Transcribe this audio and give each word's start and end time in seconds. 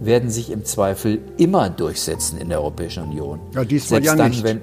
werden 0.00 0.30
sich 0.30 0.50
im 0.50 0.64
Zweifel 0.64 1.20
immer 1.36 1.70
durchsetzen 1.70 2.38
in 2.38 2.48
der 2.48 2.60
Europäischen 2.60 3.04
Union. 3.04 3.40
Ja, 3.54 3.64
diesmal 3.64 4.02
Selbst 4.02 4.06
ja 4.06 4.16
dann, 4.16 4.30
nicht. 4.30 4.44
Wenn, 4.44 4.60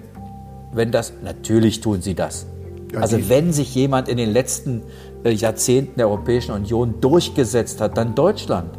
wenn 0.74 0.92
das, 0.92 1.14
natürlich 1.24 1.82
tun 1.82 2.02
sie 2.02 2.16
das. 2.16 2.46
Ja, 2.94 3.02
also 3.02 3.18
wenn 3.30 3.52
sich 3.52 3.74
jemand 3.76 4.08
in 4.08 4.18
den 4.18 4.32
letzten 4.32 4.84
äh, 5.24 5.32
Jahrzehnten 5.32 5.98
der 5.98 6.08
Europäischen 6.08 6.52
Union 6.52 6.96
durchgesetzt 7.02 7.82
hat, 7.82 7.98
dann 7.98 8.16
Deutschland. 8.16 8.70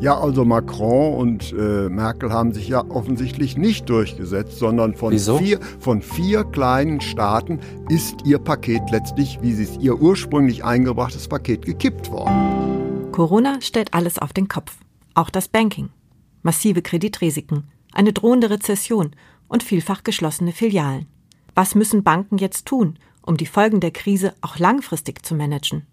Ja, 0.00 0.20
also 0.20 0.44
Macron 0.44 1.14
und 1.14 1.52
äh, 1.52 1.88
Merkel 1.88 2.32
haben 2.32 2.52
sich 2.52 2.68
ja 2.68 2.84
offensichtlich 2.88 3.56
nicht 3.56 3.88
durchgesetzt, 3.88 4.58
sondern 4.58 4.94
von 4.94 5.12
Wieso? 5.12 5.38
vier, 5.38 5.58
von 5.80 6.02
vier 6.02 6.44
kleinen 6.44 7.00
Staaten 7.00 7.58
ist 7.88 8.14
ihr 8.24 8.38
Paket 8.38 8.82
letztlich, 8.92 9.40
wie 9.42 9.52
sie 9.54 9.64
es 9.64 9.76
ihr 9.78 10.00
ursprünglich 10.00 10.62
eingebrachtes 10.62 11.26
Paket, 11.26 11.64
gekippt 11.64 12.12
worden. 12.12 13.10
Corona 13.10 13.60
stellt 13.60 13.92
alles 13.92 14.20
auf 14.20 14.32
den 14.32 14.46
Kopf. 14.46 14.76
Auch 15.18 15.30
das 15.30 15.48
Banking. 15.48 15.90
Massive 16.44 16.80
Kreditrisiken, 16.80 17.64
eine 17.92 18.12
drohende 18.12 18.50
Rezession 18.50 19.16
und 19.48 19.64
vielfach 19.64 20.04
geschlossene 20.04 20.52
Filialen. 20.52 21.08
Was 21.56 21.74
müssen 21.74 22.04
Banken 22.04 22.38
jetzt 22.38 22.66
tun, 22.66 23.00
um 23.22 23.36
die 23.36 23.46
Folgen 23.46 23.80
der 23.80 23.90
Krise 23.90 24.36
auch 24.42 24.60
langfristig 24.60 25.26
zu 25.26 25.34
managen? 25.34 25.88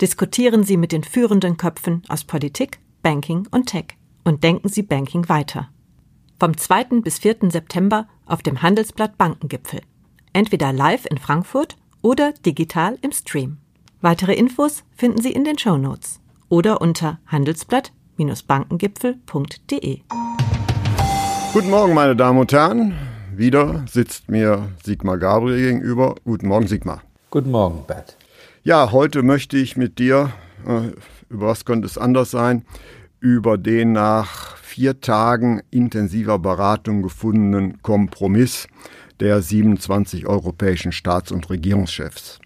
Diskutieren 0.00 0.64
Sie 0.64 0.78
mit 0.78 0.92
den 0.92 1.04
führenden 1.04 1.58
Köpfen 1.58 2.02
aus 2.08 2.24
Politik, 2.24 2.78
Banking 3.02 3.46
und 3.50 3.66
Tech 3.66 3.98
und 4.24 4.42
denken 4.42 4.70
Sie 4.70 4.82
Banking 4.82 5.28
weiter. 5.28 5.68
Vom 6.40 6.56
2. 6.56 7.02
bis 7.02 7.18
4. 7.18 7.50
September 7.50 8.08
auf 8.24 8.42
dem 8.42 8.62
Handelsblatt 8.62 9.18
Bankengipfel. 9.18 9.82
Entweder 10.32 10.72
live 10.72 11.04
in 11.04 11.18
Frankfurt 11.18 11.76
oder 12.00 12.32
digital 12.32 12.98
im 13.02 13.12
Stream. 13.12 13.58
Weitere 14.00 14.32
Infos 14.32 14.84
finden 14.96 15.20
Sie 15.20 15.32
in 15.32 15.44
den 15.44 15.58
Shownotes 15.58 16.22
oder 16.48 16.80
unter 16.80 17.20
handelsblatt-bankengipfel.de. 18.18 20.00
Guten 21.52 21.70
Morgen, 21.70 21.94
meine 21.94 22.16
Damen 22.16 22.38
und 22.38 22.52
Herren. 22.52 22.94
Wieder 23.34 23.84
sitzt 23.88 24.28
mir 24.28 24.68
Sigmar 24.84 25.18
Gabriel 25.18 25.72
gegenüber. 25.72 26.16
Guten 26.24 26.48
Morgen, 26.48 26.66
Sigmar. 26.66 27.02
Guten 27.30 27.50
Morgen, 27.50 27.84
Bert. 27.86 28.16
Ja, 28.64 28.90
heute 28.92 29.22
möchte 29.22 29.56
ich 29.56 29.76
mit 29.76 29.98
dir, 29.98 30.32
äh, 30.66 30.90
über 31.30 31.46
was 31.46 31.64
könnte 31.64 31.86
es 31.86 31.96
anders 31.96 32.30
sein, 32.30 32.64
über 33.20 33.56
den 33.58 33.92
nach 33.92 34.56
vier 34.56 35.00
Tagen 35.00 35.62
intensiver 35.70 36.38
Beratung 36.38 37.02
gefundenen 37.02 37.80
Kompromiss 37.82 38.66
der 39.20 39.40
27 39.40 40.26
europäischen 40.26 40.92
Staats- 40.92 41.32
und 41.32 41.48
Regierungschefs. 41.50 42.40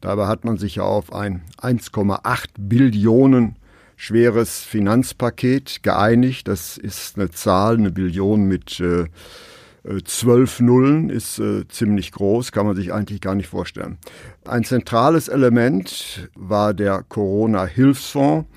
Dabei 0.00 0.26
hat 0.26 0.44
man 0.44 0.58
sich 0.58 0.76
ja 0.76 0.84
auf 0.84 1.12
ein 1.12 1.42
1,8 1.60 2.46
Billionen 2.58 3.57
schweres 3.98 4.60
Finanzpaket 4.60 5.82
geeinigt. 5.82 6.48
Das 6.48 6.78
ist 6.78 7.18
eine 7.18 7.30
Zahl, 7.30 7.76
eine 7.76 7.90
Billion 7.90 8.44
mit 8.44 8.80
äh, 8.80 9.02
äh, 9.02 10.02
zwölf 10.04 10.60
Nullen 10.60 11.10
ist 11.10 11.40
äh, 11.40 11.66
ziemlich 11.68 12.12
groß, 12.12 12.52
kann 12.52 12.64
man 12.64 12.76
sich 12.76 12.92
eigentlich 12.92 13.20
gar 13.20 13.34
nicht 13.34 13.48
vorstellen. 13.48 13.98
Ein 14.46 14.62
zentrales 14.62 15.26
Element 15.28 16.30
war 16.36 16.74
der 16.74 17.04
Corona-Hilfsfonds, 17.08 18.48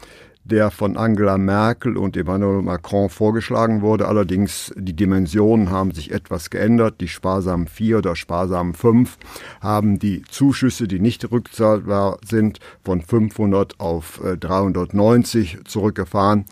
der 0.43 0.71
von 0.71 0.97
Angela 0.97 1.37
Merkel 1.37 1.97
und 1.97 2.17
Emmanuel 2.17 2.61
Macron 2.61 3.09
vorgeschlagen 3.09 3.81
wurde. 3.81 4.07
Allerdings 4.07 4.73
die 4.75 4.95
Dimensionen 4.95 5.69
haben 5.69 5.91
sich 5.91 6.11
etwas 6.11 6.49
geändert. 6.49 6.99
Die 6.99 7.07
sparsamen 7.07 7.67
vier 7.67 7.99
oder 7.99 8.15
sparsamen 8.15 8.73
fünf 8.73 9.17
haben 9.61 9.99
die 9.99 10.23
Zuschüsse, 10.23 10.87
die 10.87 10.99
nicht 10.99 11.31
rückzahlbar 11.31 12.17
sind, 12.25 12.59
von 12.83 13.01
500 13.01 13.79
auf 13.79 14.21
äh, 14.23 14.37
390 14.37 15.59
zurückgefahren. 15.65 16.45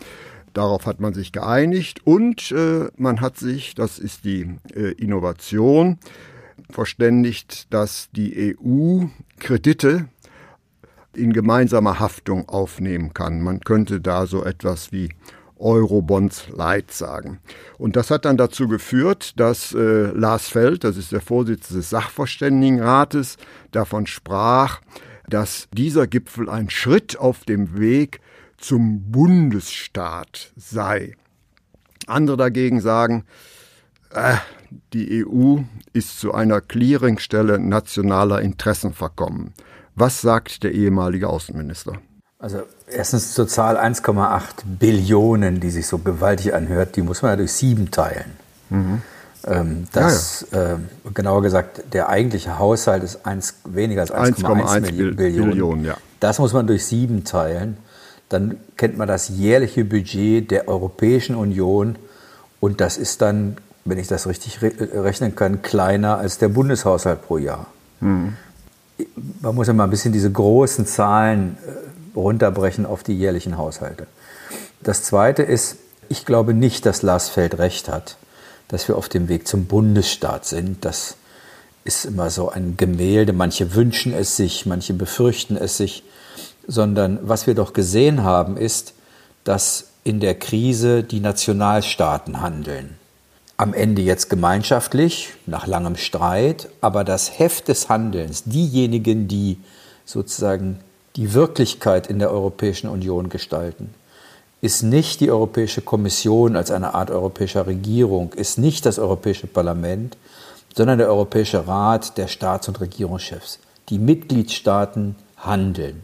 Darauf 0.52 0.86
hat 0.86 1.00
man 1.00 1.14
sich 1.14 1.32
geeinigt 1.32 2.00
und 2.04 2.50
äh, 2.52 2.88
man 2.96 3.20
hat 3.20 3.38
sich, 3.38 3.74
das 3.74 3.98
ist 3.98 4.24
die 4.24 4.56
äh, 4.74 4.92
Innovation, 4.92 5.98
verständigt, 6.70 7.72
dass 7.72 8.08
die 8.12 8.56
EU 8.60 9.04
Kredite 9.38 10.08
in 11.14 11.32
gemeinsamer 11.32 11.98
Haftung 11.98 12.48
aufnehmen 12.48 13.14
kann. 13.14 13.42
Man 13.42 13.60
könnte 13.60 14.00
da 14.00 14.26
so 14.26 14.44
etwas 14.44 14.92
wie 14.92 15.10
Eurobonds 15.60 16.48
Light 16.48 16.90
sagen. 16.90 17.38
Und 17.78 17.96
das 17.96 18.10
hat 18.10 18.24
dann 18.24 18.36
dazu 18.36 18.66
geführt, 18.66 19.38
dass 19.38 19.74
äh, 19.74 20.06
Lars 20.12 20.48
Feld, 20.48 20.84
das 20.84 20.96
ist 20.96 21.12
der 21.12 21.20
Vorsitzende 21.20 21.80
des 21.80 21.90
Sachverständigenrates, 21.90 23.36
davon 23.70 24.06
sprach, 24.06 24.80
dass 25.28 25.68
dieser 25.72 26.06
Gipfel 26.06 26.48
ein 26.48 26.70
Schritt 26.70 27.18
auf 27.18 27.44
dem 27.44 27.78
Weg 27.78 28.20
zum 28.56 29.10
Bundesstaat 29.10 30.52
sei. 30.56 31.14
Andere 32.06 32.36
dagegen 32.36 32.80
sagen, 32.80 33.24
äh, 34.10 34.36
die 34.92 35.24
EU 35.24 35.58
ist 35.92 36.20
zu 36.20 36.32
einer 36.32 36.60
Clearingstelle 36.60 37.58
nationaler 37.58 38.40
Interessen 38.40 38.92
verkommen. 38.92 39.52
Was 40.00 40.20
sagt 40.22 40.62
der 40.62 40.72
ehemalige 40.72 41.28
Außenminister? 41.28 41.92
Also 42.38 42.62
erstens 42.90 43.34
zur 43.34 43.46
Zahl 43.48 43.76
1,8 43.76 44.64
Billionen, 44.64 45.60
die 45.60 45.70
sich 45.70 45.86
so 45.86 45.98
gewaltig 45.98 46.54
anhört, 46.54 46.96
die 46.96 47.02
muss 47.02 47.20
man 47.20 47.32
ja 47.32 47.36
durch 47.36 47.52
sieben 47.52 47.90
teilen. 47.90 48.32
Ähm, 49.46 49.86
das, 49.92 50.46
ähm, 50.52 50.88
genauer 51.14 51.42
gesagt, 51.42 51.82
der 51.92 52.08
eigentliche 52.08 52.58
Haushalt 52.58 53.02
ist 53.02 53.26
eins, 53.26 53.54
weniger 53.64 54.00
als 54.02 54.10
1,1 54.10 54.44
1,1 54.44 54.80
Milli- 54.80 54.96
Bil- 54.96 55.14
Billionen. 55.14 55.50
Billionen, 55.50 55.84
ja. 55.84 55.96
Das 56.18 56.38
muss 56.38 56.52
man 56.54 56.66
durch 56.66 56.86
sieben 56.86 57.24
teilen. 57.24 57.76
Dann 58.30 58.56
kennt 58.78 58.96
man 58.96 59.06
das 59.08 59.28
jährliche 59.28 59.84
Budget 59.84 60.50
der 60.50 60.66
Europäischen 60.68 61.34
Union 61.36 61.96
und 62.60 62.80
das 62.80 62.96
ist 62.96 63.20
dann, 63.22 63.56
wenn 63.84 63.98
ich 63.98 64.08
das 64.08 64.26
richtig 64.26 64.62
re 64.62 64.72
rechnen 64.94 65.34
kann, 65.36 65.60
kleiner 65.62 66.16
als 66.18 66.38
der 66.38 66.48
Bundeshaushalt 66.48 67.20
pro 67.22 67.36
Jahr. 67.38 67.66
Man 69.40 69.54
muss 69.54 69.66
ja 69.66 69.72
mal 69.72 69.84
ein 69.84 69.90
bisschen 69.90 70.12
diese 70.12 70.30
großen 70.30 70.86
Zahlen 70.86 71.56
äh, 71.66 72.18
runterbrechen 72.18 72.86
auf 72.86 73.02
die 73.02 73.16
jährlichen 73.16 73.56
Haushalte. 73.56 74.06
Das 74.82 75.02
Zweite 75.02 75.42
ist, 75.42 75.76
ich 76.08 76.24
glaube 76.24 76.54
nicht, 76.54 76.86
dass 76.86 77.02
Lars 77.02 77.28
Feld 77.28 77.58
recht 77.58 77.88
hat, 77.88 78.16
dass 78.68 78.88
wir 78.88 78.96
auf 78.96 79.08
dem 79.08 79.28
Weg 79.28 79.46
zum 79.46 79.66
Bundesstaat 79.66 80.46
sind. 80.46 80.84
Das 80.84 81.16
ist 81.84 82.04
immer 82.04 82.30
so 82.30 82.50
ein 82.50 82.76
Gemälde. 82.76 83.32
Manche 83.32 83.74
wünschen 83.74 84.12
es 84.12 84.36
sich, 84.36 84.66
manche 84.66 84.94
befürchten 84.94 85.56
es 85.56 85.76
sich. 85.76 86.02
Sondern 86.66 87.18
was 87.22 87.46
wir 87.46 87.54
doch 87.54 87.72
gesehen 87.72 88.22
haben, 88.22 88.56
ist, 88.56 88.94
dass 89.44 89.86
in 90.04 90.20
der 90.20 90.34
Krise 90.34 91.02
die 91.02 91.20
Nationalstaaten 91.20 92.40
handeln. 92.40 92.99
Am 93.60 93.74
Ende 93.74 94.00
jetzt 94.00 94.30
gemeinschaftlich, 94.30 95.34
nach 95.44 95.66
langem 95.66 95.96
Streit, 95.96 96.70
aber 96.80 97.04
das 97.04 97.38
Heft 97.38 97.68
des 97.68 97.90
Handelns, 97.90 98.44
diejenigen, 98.44 99.28
die 99.28 99.58
sozusagen 100.06 100.78
die 101.14 101.34
Wirklichkeit 101.34 102.06
in 102.06 102.18
der 102.18 102.30
Europäischen 102.30 102.88
Union 102.88 103.28
gestalten, 103.28 103.92
ist 104.62 104.82
nicht 104.82 105.20
die 105.20 105.30
Europäische 105.30 105.82
Kommission 105.82 106.56
als 106.56 106.70
eine 106.70 106.94
Art 106.94 107.10
europäischer 107.10 107.66
Regierung, 107.66 108.32
ist 108.32 108.56
nicht 108.56 108.86
das 108.86 108.98
Europäische 108.98 109.46
Parlament, 109.46 110.16
sondern 110.74 110.96
der 110.96 111.08
Europäische 111.08 111.68
Rat 111.68 112.16
der 112.16 112.28
Staats- 112.28 112.68
und 112.68 112.80
Regierungschefs. 112.80 113.58
Die 113.90 113.98
Mitgliedstaaten 113.98 115.16
handeln. 115.36 116.02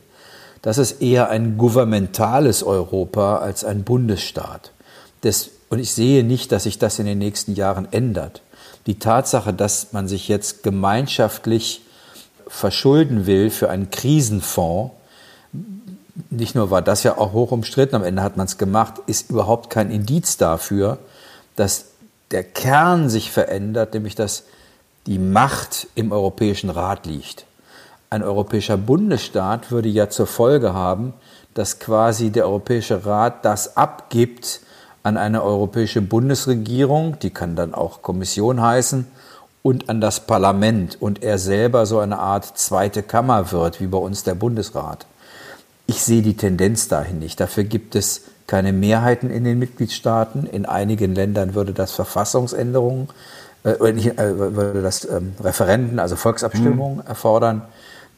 Das 0.61 0.77
ist 0.77 1.01
eher 1.01 1.31
ein 1.31 1.57
gouvernementales 1.57 2.63
Europa 2.63 3.39
als 3.39 3.65
ein 3.65 3.83
Bundesstaat. 3.83 4.73
Das, 5.23 5.49
und 5.69 5.79
ich 5.79 5.93
sehe 5.93 6.25
nicht, 6.25 6.53
dass 6.53 6.65
sich 6.65 6.79
das 6.79 6.99
in 6.99 7.07
den 7.07 7.19
nächsten 7.19 7.55
Jahren 7.55 7.89
ändert. 7.93 8.43
Die 8.87 8.99
Tatsache, 8.99 9.53
dass 9.53 9.93
man 9.93 10.07
sich 10.09 10.29
jetzt 10.29 10.63
gemeinschaftlich 10.63 11.83
verschulden 12.47 13.27
will 13.27 13.51
für 13.51 13.69
einen 13.69 13.91
Krisenfonds, 13.91 14.93
nicht 16.31 16.55
nur 16.55 16.71
war 16.71 16.83
das 16.83 17.03
ja 17.03 17.19
auch 17.19 17.33
hoch 17.33 17.51
umstritten, 17.51 17.97
am 17.97 18.05
Ende 18.05 18.23
hat 18.23 18.37
man 18.37 18.47
es 18.47 18.59
gemacht, 18.59 18.95
ist 19.07 19.31
überhaupt 19.31 19.71
kein 19.71 19.91
Indiz 19.91 20.37
dafür, 20.37 20.99
dass 21.57 21.87
der 22.31 22.45
Kern 22.45 23.11
sich 23.11 23.31
verändert, 23.31 23.95
nämlich 23.95 24.15
dass 24.15 24.45
die 25.07 25.19
Macht 25.19 25.89
im 25.95 26.13
Europäischen 26.13 26.71
Rat 26.71 27.07
liegt. 27.07 27.45
Ein 28.09 28.23
europäischer 28.23 28.77
Bundesstaat 28.77 29.71
würde 29.71 29.89
ja 29.89 30.09
zur 30.09 30.27
Folge 30.27 30.75
haben, 30.75 31.13
dass 31.55 31.79
quasi 31.79 32.31
der 32.31 32.47
Europäische 32.47 33.05
Rat 33.05 33.45
das 33.45 33.77
abgibt 33.77 34.61
an 35.07 35.17
eine 35.17 35.45
europäische 35.45 36.03
Bundesregierung, 36.03 37.17
die 37.21 37.31
kann 37.31 37.55
dann 37.55 37.75
auch 37.75 38.03
Kommission 38.03 38.61
heißen, 38.61 39.07
und 39.63 39.89
an 39.89 40.01
das 40.01 40.27
Parlament 40.27 41.01
und 41.01 41.23
er 41.23 41.39
selber 41.39 41.87
so 41.87 42.01
eine 42.01 42.19
Art 42.19 42.59
zweite 42.59 43.05
Kammer 43.05 43.53
wird, 43.53 43.81
wie 43.81 43.87
bei 43.87 43.99
uns 43.99 44.25
der 44.25 44.35
Bundesrat. 44.35 45.07
Ich 45.87 46.03
sehe 46.03 46.23
die 46.23 46.37
Tendenz 46.37 46.89
dahin 46.89 47.21
nicht. 47.21 47.39
Dafür 47.39 47.63
gibt 47.63 47.95
es 47.95 48.23
keine 48.49 48.73
Mehrheiten 48.73 49.31
in 49.31 49.45
den 49.45 49.61
Mitgliedstaaten. 49.61 50.45
In 50.45 50.67
einigen 50.67 51.15
Ländern 51.15 51.55
würde 51.55 51.73
das 51.73 51.93
Verfassungsänderungen, 51.93 53.09
äh, 53.63 53.93
nicht, 53.93 54.19
äh, 54.19 54.39
würde 54.39 54.83
das 54.83 55.05
ähm, 55.05 55.35
Referenden, 55.41 56.01
also 56.01 56.17
Volksabstimmungen 56.17 56.99
mhm. 56.99 57.07
erfordern. 57.07 57.63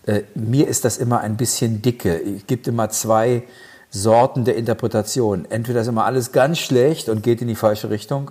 Äh, 0.07 0.23
mir 0.35 0.67
ist 0.69 0.87
das 0.87 0.97
immer 0.97 1.21
ein 1.21 1.37
bisschen 1.37 1.83
dicke. 1.83 2.19
Es 2.19 2.47
gibt 2.47 2.67
immer 2.67 2.89
zwei 2.89 3.43
Sorten 3.91 4.45
der 4.45 4.57
Interpretation. 4.57 5.47
Entweder 5.49 5.81
ist 5.81 5.89
immer 5.89 6.05
alles 6.05 6.33
ganz 6.33 6.59
schlecht 6.59 7.09
und 7.09 7.23
geht 7.23 7.41
in 7.41 7.49
die 7.49 7.55
falsche 7.55 7.91
Richtung, 7.91 8.31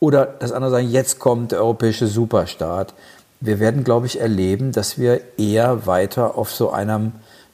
oder 0.00 0.26
das 0.26 0.52
andere 0.52 0.70
sagen, 0.70 0.90
jetzt 0.90 1.18
kommt 1.18 1.52
der 1.52 1.60
europäische 1.60 2.06
Superstaat. 2.06 2.92
Wir 3.40 3.58
werden, 3.58 3.84
glaube 3.84 4.06
ich, 4.06 4.20
erleben, 4.20 4.72
dass 4.72 4.98
wir 4.98 5.20
eher 5.38 5.86
weiter 5.86 6.36
auf 6.36 6.52
so 6.52 6.70
einem 6.70 7.12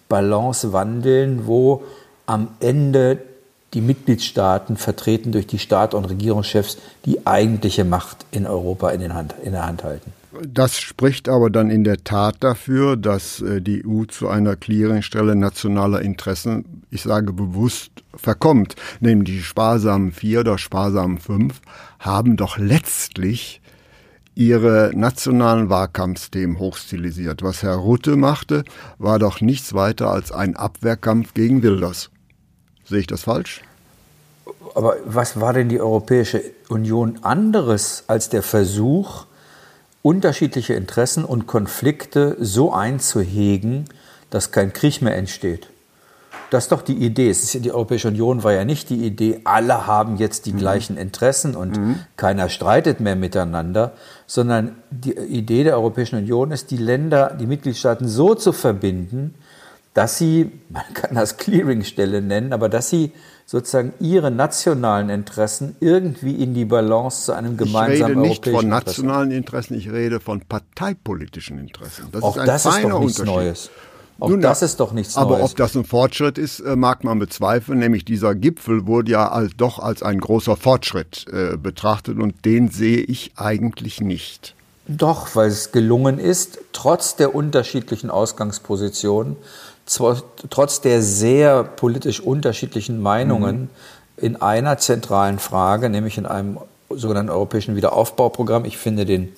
Balance 0.08 0.72
wandeln, 0.72 1.46
wo 1.46 1.84
am 2.26 2.48
Ende 2.58 3.18
die 3.72 3.80
Mitgliedstaaten, 3.80 4.76
vertreten 4.76 5.30
durch 5.30 5.46
die 5.46 5.60
Staat- 5.60 5.94
und 5.94 6.06
Regierungschefs, 6.06 6.78
die 7.04 7.24
eigentliche 7.24 7.84
Macht 7.84 8.26
in 8.32 8.46
Europa 8.46 8.90
in, 8.90 9.14
Hand, 9.14 9.34
in 9.44 9.52
der 9.52 9.66
Hand 9.66 9.84
halten. 9.84 10.12
Das 10.48 10.78
spricht 10.78 11.28
aber 11.28 11.50
dann 11.50 11.70
in 11.70 11.84
der 11.84 12.02
Tat 12.02 12.36
dafür, 12.40 12.96
dass 12.96 13.42
äh, 13.42 13.60
die 13.60 13.84
EU 13.86 14.04
zu 14.04 14.28
einer 14.28 14.56
Clearingstelle 14.56 15.36
nationaler 15.36 16.00
Interessen, 16.00 16.82
ich 16.90 17.02
sage 17.02 17.32
bewusst, 17.32 17.90
verkommt. 18.14 18.76
Nämlich 19.00 19.36
die 19.36 19.42
sparsamen 19.42 20.12
vier 20.12 20.40
oder 20.40 20.56
sparsamen 20.56 21.18
fünf 21.18 21.60
haben 21.98 22.36
doch 22.36 22.58
letztlich 22.58 23.60
ihre 24.34 24.92
nationalen 24.94 25.68
Wahlkampfsthemen 25.68 26.58
hochstilisiert. 26.58 27.42
Was 27.42 27.62
Herr 27.62 27.74
Rutte 27.74 28.16
machte, 28.16 28.64
war 28.98 29.18
doch 29.18 29.40
nichts 29.40 29.74
weiter 29.74 30.10
als 30.10 30.32
ein 30.32 30.56
Abwehrkampf 30.56 31.34
gegen 31.34 31.62
Wilders. 31.62 32.10
Sehe 32.84 33.00
ich 33.00 33.06
das 33.06 33.24
falsch? 33.24 33.62
Aber 34.74 34.96
was 35.04 35.40
war 35.40 35.52
denn 35.52 35.68
die 35.68 35.80
Europäische 35.80 36.42
Union 36.68 37.18
anderes 37.22 38.04
als 38.06 38.28
der 38.30 38.42
Versuch, 38.42 39.26
unterschiedliche 40.02 40.74
Interessen 40.74 41.24
und 41.24 41.46
Konflikte 41.46 42.36
so 42.40 42.72
einzuhegen, 42.72 43.84
dass 44.30 44.52
kein 44.52 44.72
Krieg 44.72 45.02
mehr 45.02 45.16
entsteht? 45.16 45.68
Das 46.50 46.64
ist 46.64 46.72
doch 46.72 46.82
die 46.82 46.96
Idee. 46.96 47.30
Es 47.30 47.42
ist 47.42 47.64
die 47.64 47.70
Europäische 47.70 48.08
Union 48.08 48.42
war 48.42 48.52
ja 48.52 48.64
nicht 48.64 48.90
die 48.90 49.06
Idee, 49.06 49.40
alle 49.44 49.86
haben 49.86 50.16
jetzt 50.16 50.46
die 50.46 50.52
mhm. 50.52 50.58
gleichen 50.58 50.96
Interessen 50.96 51.54
und 51.54 51.78
mhm. 51.78 52.00
keiner 52.16 52.48
streitet 52.48 52.98
mehr 53.00 53.14
miteinander, 53.14 53.92
sondern 54.26 54.76
die 54.90 55.16
Idee 55.16 55.64
der 55.64 55.74
Europäischen 55.74 56.18
Union 56.18 56.50
ist, 56.50 56.70
die 56.72 56.76
Länder, 56.76 57.36
die 57.40 57.46
Mitgliedstaaten 57.46 58.08
so 58.08 58.34
zu 58.34 58.52
verbinden, 58.52 59.34
dass 59.94 60.18
sie, 60.18 60.50
man 60.68 60.82
kann 60.92 61.14
das 61.14 61.36
Clearingstelle 61.36 62.20
nennen, 62.20 62.52
aber 62.52 62.68
dass 62.68 62.90
sie 62.90 63.12
sozusagen 63.50 63.92
ihre 63.98 64.30
nationalen 64.30 65.10
Interessen 65.10 65.74
irgendwie 65.80 66.40
in 66.40 66.54
die 66.54 66.64
Balance 66.64 67.24
zu 67.24 67.32
einem 67.32 67.56
gemeinsamen 67.56 68.18
europäischen 68.18 68.30
Ich 68.30 68.46
rede 68.46 68.52
nicht 68.52 68.60
von 68.60 68.68
nationalen 68.68 69.30
Interessen, 69.32 69.74
ich 69.74 69.90
rede 69.90 70.20
von 70.20 70.42
parteipolitischen 70.42 71.58
Interessen. 71.58 72.06
Das 72.12 72.22
Auch 72.22 72.36
ist 72.36 72.42
ein 72.42 72.46
das 72.46 72.64
ist 72.64 72.84
doch 72.84 73.00
nichts 73.00 73.24
Neues. 73.24 73.70
Auch 74.20 74.28
Nun, 74.28 74.40
das 74.40 74.62
ist 74.62 74.78
doch 74.78 74.92
nichts 74.92 75.16
aber 75.16 75.30
Neues. 75.30 75.40
Aber 75.40 75.50
ob 75.50 75.56
das 75.56 75.74
ein 75.74 75.84
Fortschritt 75.84 76.38
ist, 76.38 76.60
äh, 76.60 76.76
mag 76.76 77.02
man 77.02 77.18
bezweifeln. 77.18 77.80
Nämlich 77.80 78.04
dieser 78.04 78.36
Gipfel 78.36 78.86
wurde 78.86 79.10
ja 79.10 79.28
als, 79.32 79.56
doch 79.56 79.80
als 79.80 80.04
ein 80.04 80.20
großer 80.20 80.56
Fortschritt 80.56 81.26
äh, 81.32 81.56
betrachtet 81.56 82.20
und 82.20 82.44
den 82.44 82.68
sehe 82.68 82.98
ich 82.98 83.32
eigentlich 83.34 84.00
nicht. 84.00 84.54
Doch, 84.86 85.34
weil 85.34 85.48
es 85.48 85.72
gelungen 85.72 86.20
ist, 86.20 86.58
trotz 86.72 87.16
der 87.16 87.34
unterschiedlichen 87.34 88.10
Ausgangspositionen 88.10 89.36
trotz 90.50 90.80
der 90.80 91.02
sehr 91.02 91.64
politisch 91.64 92.20
unterschiedlichen 92.20 93.00
Meinungen 93.00 93.62
mhm. 93.62 93.68
in 94.16 94.36
einer 94.36 94.78
zentralen 94.78 95.38
Frage, 95.38 95.90
nämlich 95.90 96.18
in 96.18 96.26
einem 96.26 96.58
sogenannten 96.88 97.30
europäischen 97.30 97.76
Wiederaufbauprogramm. 97.76 98.64
Ich 98.64 98.78
finde 98.78 99.04
den 99.04 99.30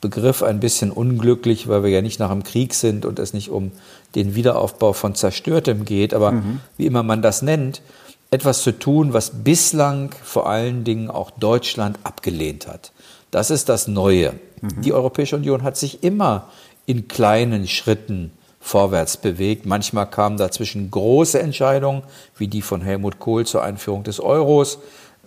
Begriff 0.00 0.42
ein 0.42 0.60
bisschen 0.60 0.92
unglücklich, 0.92 1.68
weil 1.68 1.82
wir 1.82 1.90
ja 1.90 2.02
nicht 2.02 2.20
nach 2.20 2.30
dem 2.30 2.44
Krieg 2.44 2.74
sind 2.74 3.04
und 3.04 3.18
es 3.18 3.32
nicht 3.32 3.50
um 3.50 3.72
den 4.14 4.34
Wiederaufbau 4.36 4.92
von 4.92 5.14
Zerstörtem 5.14 5.84
geht, 5.84 6.14
aber 6.14 6.32
mhm. 6.32 6.60
wie 6.76 6.86
immer 6.86 7.02
man 7.02 7.20
das 7.20 7.42
nennt, 7.42 7.82
etwas 8.30 8.62
zu 8.62 8.72
tun, 8.72 9.12
was 9.12 9.42
bislang 9.42 10.14
vor 10.22 10.48
allen 10.48 10.84
Dingen 10.84 11.10
auch 11.10 11.30
Deutschland 11.30 11.98
abgelehnt 12.04 12.68
hat. 12.68 12.92
Das 13.30 13.50
ist 13.50 13.68
das 13.68 13.88
Neue. 13.88 14.34
Mhm. 14.60 14.82
Die 14.82 14.92
Europäische 14.92 15.36
Union 15.36 15.62
hat 15.62 15.76
sich 15.76 16.04
immer 16.04 16.48
in 16.86 17.08
kleinen 17.08 17.66
Schritten 17.66 18.32
vorwärts 18.68 19.16
bewegt. 19.16 19.64
Manchmal 19.64 20.10
kamen 20.10 20.36
dazwischen 20.36 20.90
große 20.90 21.40
Entscheidungen, 21.40 22.02
wie 22.36 22.48
die 22.48 22.60
von 22.60 22.82
Helmut 22.82 23.18
Kohl 23.18 23.46
zur 23.46 23.62
Einführung 23.62 24.04
des 24.04 24.20
Euros, 24.20 24.78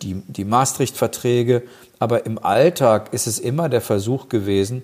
die, 0.01 0.21
die 0.27 0.45
Maastricht-Verträge. 0.45 1.63
Aber 1.97 2.25
im 2.25 2.37
Alltag 2.37 3.13
ist 3.13 3.25
es 3.25 3.39
immer 3.39 3.67
der 3.67 3.81
Versuch 3.81 4.29
gewesen, 4.29 4.83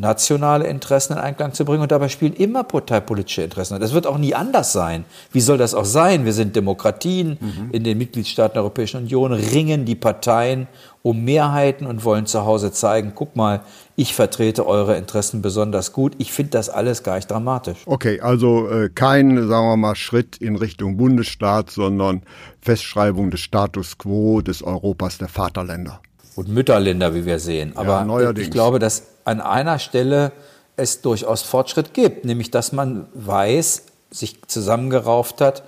nationale 0.00 0.66
Interessen 0.66 1.14
in 1.14 1.18
Einklang 1.18 1.52
zu 1.52 1.64
bringen 1.64 1.82
und 1.82 1.92
dabei 1.92 2.08
spielen 2.08 2.34
immer 2.34 2.64
parteipolitische 2.64 3.42
Interessen. 3.42 3.80
Das 3.80 3.92
wird 3.92 4.06
auch 4.06 4.18
nie 4.18 4.34
anders 4.34 4.72
sein. 4.72 5.04
Wie 5.32 5.40
soll 5.40 5.58
das 5.58 5.74
auch 5.74 5.84
sein? 5.84 6.24
Wir 6.24 6.32
sind 6.32 6.54
Demokratien. 6.54 7.38
Mhm. 7.40 7.70
In 7.72 7.84
den 7.84 7.98
Mitgliedstaaten 7.98 8.54
der 8.54 8.62
Europäischen 8.62 9.02
Union 9.02 9.32
ringen 9.32 9.84
die 9.84 9.94
Parteien 9.94 10.68
um 11.02 11.24
Mehrheiten 11.24 11.86
und 11.86 12.04
wollen 12.04 12.26
zu 12.26 12.44
Hause 12.44 12.72
zeigen, 12.72 13.12
guck 13.14 13.36
mal, 13.36 13.60
ich 13.94 14.16
vertrete 14.16 14.66
eure 14.66 14.96
Interessen 14.96 15.40
besonders 15.40 15.92
gut. 15.92 16.14
Ich 16.18 16.32
finde 16.32 16.50
das 16.50 16.68
alles 16.68 17.04
gar 17.04 17.14
nicht 17.14 17.30
dramatisch. 17.30 17.78
Okay, 17.86 18.20
also 18.20 18.68
äh, 18.68 18.90
kein, 18.92 19.36
sagen 19.46 19.68
wir 19.68 19.76
mal, 19.76 19.94
Schritt 19.94 20.36
in 20.38 20.56
Richtung 20.56 20.96
Bundesstaat, 20.96 21.70
sondern 21.70 22.22
Festschreibung 22.60 23.30
des 23.30 23.38
Status 23.38 23.98
quo 23.98 24.40
des 24.40 24.64
Europas 24.64 25.18
der 25.18 25.28
Vaterländer. 25.28 26.00
Und 26.34 26.48
Mütterländer, 26.48 27.14
wie 27.14 27.24
wir 27.24 27.38
sehen. 27.38 27.72
Aber 27.76 28.04
ja, 28.20 28.30
ich 28.32 28.50
glaube, 28.50 28.80
dass 28.80 29.04
an 29.26 29.40
einer 29.40 29.78
Stelle 29.78 30.32
es 30.76 31.02
durchaus 31.02 31.42
Fortschritt 31.42 31.92
gibt, 31.92 32.24
nämlich 32.24 32.50
dass 32.50 32.72
man 32.72 33.06
weiß, 33.12 33.82
sich 34.10 34.38
zusammengerauft 34.46 35.40
hat, 35.40 35.64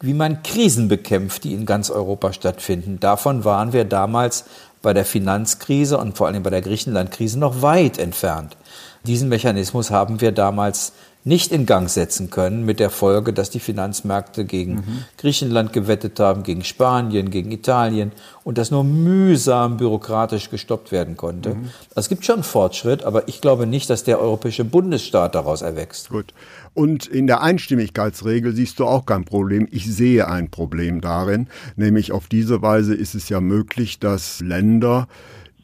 wie 0.00 0.14
man 0.14 0.42
Krisen 0.42 0.88
bekämpft, 0.88 1.44
die 1.44 1.54
in 1.54 1.66
ganz 1.66 1.90
Europa 1.90 2.32
stattfinden. 2.32 2.98
Davon 2.98 3.44
waren 3.44 3.72
wir 3.72 3.84
damals 3.84 4.44
bei 4.80 4.92
der 4.94 5.04
Finanzkrise 5.04 5.98
und 5.98 6.16
vor 6.16 6.26
allem 6.26 6.42
bei 6.42 6.50
der 6.50 6.62
Griechenlandkrise 6.62 7.38
noch 7.38 7.62
weit 7.62 7.98
entfernt. 7.98 8.56
Diesen 9.04 9.28
Mechanismus 9.28 9.90
haben 9.90 10.20
wir 10.20 10.32
damals 10.32 10.92
nicht 11.24 11.52
in 11.52 11.66
Gang 11.66 11.88
setzen 11.88 12.30
können, 12.30 12.64
mit 12.64 12.80
der 12.80 12.90
Folge, 12.90 13.32
dass 13.32 13.48
die 13.48 13.60
Finanzmärkte 13.60 14.44
gegen 14.44 14.74
mhm. 14.74 15.04
Griechenland 15.18 15.72
gewettet 15.72 16.18
haben, 16.18 16.42
gegen 16.42 16.64
Spanien, 16.64 17.30
gegen 17.30 17.52
Italien 17.52 18.10
und 18.42 18.58
das 18.58 18.72
nur 18.72 18.82
mühsam 18.82 19.76
bürokratisch 19.76 20.50
gestoppt 20.50 20.90
werden 20.90 21.16
konnte. 21.16 21.54
Mhm. 21.54 21.70
Es 21.94 22.08
gibt 22.08 22.24
schon 22.24 22.42
Fortschritt, 22.42 23.04
aber 23.04 23.28
ich 23.28 23.40
glaube 23.40 23.66
nicht, 23.66 23.88
dass 23.88 24.02
der 24.02 24.20
europäische 24.20 24.64
Bundesstaat 24.64 25.34
daraus 25.34 25.62
erwächst. 25.62 26.08
Gut. 26.08 26.34
Und 26.74 27.06
in 27.06 27.26
der 27.26 27.42
Einstimmigkeitsregel 27.42 28.54
siehst 28.54 28.78
du 28.78 28.86
auch 28.86 29.06
kein 29.06 29.24
Problem. 29.24 29.68
Ich 29.70 29.92
sehe 29.92 30.26
ein 30.26 30.50
Problem 30.50 31.00
darin, 31.00 31.48
nämlich 31.76 32.12
auf 32.12 32.26
diese 32.28 32.62
Weise 32.62 32.94
ist 32.94 33.14
es 33.14 33.28
ja 33.28 33.40
möglich, 33.40 34.00
dass 34.00 34.40
Länder 34.40 35.06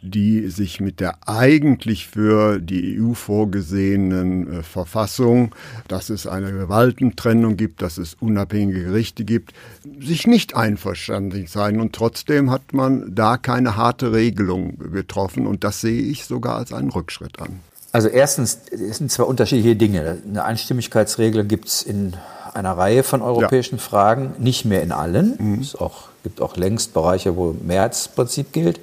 die 0.01 0.49
sich 0.49 0.81
mit 0.81 1.01
der 1.01 1.17
eigentlich 1.27 2.07
für 2.07 2.61
die 2.61 3.01
EU 3.01 3.15
vorgesehenen 3.15 4.61
äh, 4.61 4.63
Verfassung, 4.63 5.55
dass 5.89 6.09
es 6.09 6.27
eine 6.27 6.53
Gewaltentrennung 6.53 7.57
gibt, 7.57 7.83
dass 7.83 7.99
es 7.99 8.15
unabhängige 8.15 8.85
Gerichte 8.85 9.25
gibt, 9.25 9.53
sich 10.01 10.27
nicht 10.27 10.55
einverstanden 10.57 11.47
sein. 11.47 11.81
Und 11.81 11.95
trotzdem 11.95 12.51
hat 12.51 12.73
man 12.73 13.15
da 13.15 13.37
keine 13.37 13.77
harte 13.77 14.13
Regelung 14.13 14.79
getroffen. 14.93 15.47
Und 15.47 15.65
das 15.65 15.81
sehe 15.81 16.03
ich 16.03 16.25
sogar 16.25 16.57
als 16.57 16.73
einen 16.73 16.91
Rückschritt 16.91 17.41
an. 17.41 17.61
Also 17.91 18.09
erstens, 18.09 18.59
es 18.71 18.99
sind 18.99 19.11
zwei 19.11 19.25
unterschiedliche 19.25 19.75
Dinge. 19.75 20.19
Eine 20.29 20.45
Einstimmigkeitsregel 20.45 21.45
gibt 21.45 21.69
es 21.69 21.83
in 21.83 22.15
einer 22.55 22.77
Reihe 22.77 23.03
von 23.03 23.23
europäischen 23.23 23.77
ja. 23.77 23.83
Fragen, 23.83 24.35
nicht 24.39 24.65
mehr 24.65 24.83
in 24.83 24.93
allen. 24.93 25.37
Mhm. 25.39 25.61
Es 25.61 25.75
auch, 25.75 26.09
gibt 26.23 26.41
auch 26.41 26.57
längst 26.57 26.95
Bereiche, 26.95 27.37
wo 27.37 27.55
Mehrheitsprinzip 27.61 28.53
gilt. 28.53 28.81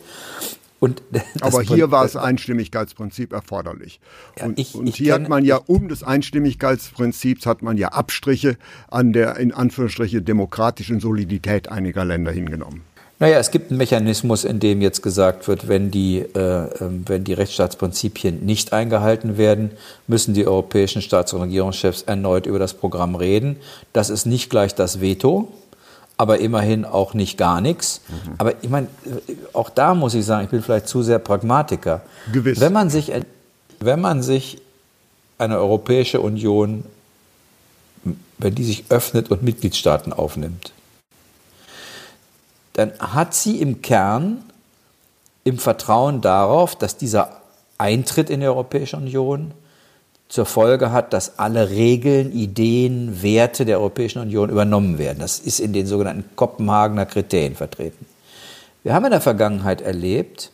Und 0.85 1.01
Aber 1.41 1.63
hier 1.63 1.89
war 1.89 2.03
das 2.03 2.15
Einstimmigkeitsprinzip 2.15 3.33
erforderlich. 3.33 3.99
Ja, 4.37 4.45
und, 4.45 4.59
ich, 4.59 4.75
und 4.75 4.87
ich 4.87 4.95
hier 4.95 5.15
hat 5.15 5.27
man 5.27 5.43
ja 5.43 5.57
um 5.65 5.87
des 5.87 6.03
Einstimmigkeitsprinzips 6.03 7.47
hat 7.47 7.63
man 7.63 7.77
ja 7.77 7.87
Abstriche 7.87 8.57
an 8.87 9.11
der 9.11 9.37
in 9.37 9.51
Anführungsstriche 9.51 10.21
demokratischen 10.21 10.99
Solidität 10.99 11.69
einiger 11.69 12.05
Länder 12.05 12.31
hingenommen. 12.31 12.83
Naja, 13.17 13.39
es 13.39 13.49
gibt 13.49 13.71
einen 13.71 13.77
Mechanismus, 13.77 14.43
in 14.43 14.59
dem 14.59 14.81
jetzt 14.81 15.01
gesagt 15.01 15.47
wird, 15.47 15.69
wenn 15.69 15.89
die, 15.89 16.17
äh, 16.17 16.83
ähm, 16.83 17.05
wenn 17.07 17.23
die 17.23 17.31
Rechtsstaatsprinzipien 17.31 18.45
nicht 18.45 18.73
eingehalten 18.73 19.37
werden, 19.37 19.71
müssen 20.05 20.33
die 20.33 20.45
europäischen 20.45 21.01
Staats- 21.01 21.31
und 21.31 21.41
Regierungschefs 21.41 22.01
erneut 22.01 22.45
über 22.45 22.59
das 22.59 22.73
Programm 22.73 23.15
reden. 23.15 23.55
Das 23.93 24.09
ist 24.09 24.25
nicht 24.25 24.49
gleich 24.49 24.75
das 24.75 24.99
Veto, 24.99 25.47
aber 26.17 26.39
immerhin 26.39 26.85
auch 26.85 27.13
nicht 27.13 27.37
gar 27.37 27.61
nichts. 27.61 28.01
Mhm. 28.07 28.33
Aber 28.37 28.53
ich 28.63 28.69
meine, 28.69 28.87
auch 29.53 29.69
da 29.69 29.93
muss 29.93 30.13
ich 30.13 30.25
sagen, 30.25 30.45
ich 30.45 30.49
bin 30.49 30.61
vielleicht 30.61 30.87
zu 30.87 31.03
sehr 31.03 31.19
Pragmatiker. 31.19 32.01
Gewiss. 32.31 32.59
Wenn 32.59 32.73
man 32.73 32.89
sich, 32.89 33.11
Wenn 33.79 33.99
man 33.99 34.23
sich 34.23 34.61
eine 35.37 35.57
Europäische 35.57 36.21
Union, 36.21 36.85
wenn 38.37 38.55
die 38.55 38.63
sich 38.63 38.85
öffnet 38.89 39.31
und 39.31 39.43
Mitgliedstaaten 39.43 40.13
aufnimmt, 40.13 40.71
dann 42.73 42.93
hat 42.99 43.33
sie 43.33 43.61
im 43.61 43.81
Kern 43.81 44.43
im 45.43 45.59
Vertrauen 45.59 46.21
darauf, 46.21 46.75
dass 46.75 46.97
dieser 46.97 47.41
Eintritt 47.77 48.29
in 48.29 48.39
die 48.39 48.47
Europäische 48.47 48.97
Union 48.97 49.51
zur 50.27 50.45
Folge 50.45 50.91
hat, 50.91 51.13
dass 51.13 51.39
alle 51.39 51.69
Regeln, 51.69 52.31
Ideen, 52.31 53.21
Werte 53.21 53.65
der 53.65 53.79
Europäischen 53.79 54.19
Union 54.19 54.49
übernommen 54.49 54.97
werden. 54.97 55.19
Das 55.19 55.39
ist 55.39 55.59
in 55.59 55.73
den 55.73 55.85
sogenannten 55.85 56.35
Kopenhagener 56.35 57.05
Kriterien 57.05 57.55
vertreten. 57.55 58.05
Wir 58.83 58.93
haben 58.93 59.05
in 59.05 59.11
der 59.11 59.21
Vergangenheit 59.21 59.81
erlebt, 59.81 60.51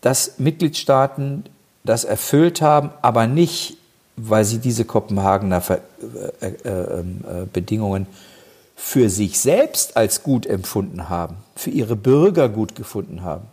dass 0.00 0.38
Mitgliedstaaten 0.38 1.44
das 1.84 2.04
erfüllt 2.04 2.60
haben, 2.60 2.90
aber 3.02 3.26
nicht, 3.26 3.76
weil 4.16 4.44
sie 4.44 4.58
diese 4.58 4.84
Kopenhagener 4.84 5.62
äh, 6.40 6.46
äh, 6.46 6.68
äh, 6.68 7.04
Bedingungen 7.52 8.06
für 8.76 9.10
sich 9.10 9.38
selbst 9.38 9.96
als 9.96 10.22
gut 10.22 10.46
empfunden 10.46 11.08
haben, 11.08 11.36
für 11.54 11.70
ihre 11.70 11.96
Bürger 11.96 12.48
gut 12.48 12.74
gefunden 12.74 13.22
haben, 13.22 13.44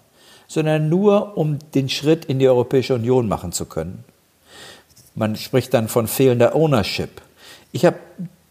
sondern 0.48 0.90
nur 0.90 1.38
um 1.38 1.60
den 1.76 1.90
Schritt 1.90 2.26
in 2.26 2.40
die 2.40 2.48
Europäische 2.48 2.96
Union 2.96 3.28
machen 3.28 3.52
zu 3.52 3.66
können. 3.66 4.04
Man 5.18 5.36
spricht 5.36 5.74
dann 5.74 5.88
von 5.88 6.06
fehlender 6.06 6.56
Ownership. 6.56 7.10
Ich 7.72 7.86
habe 7.86 7.98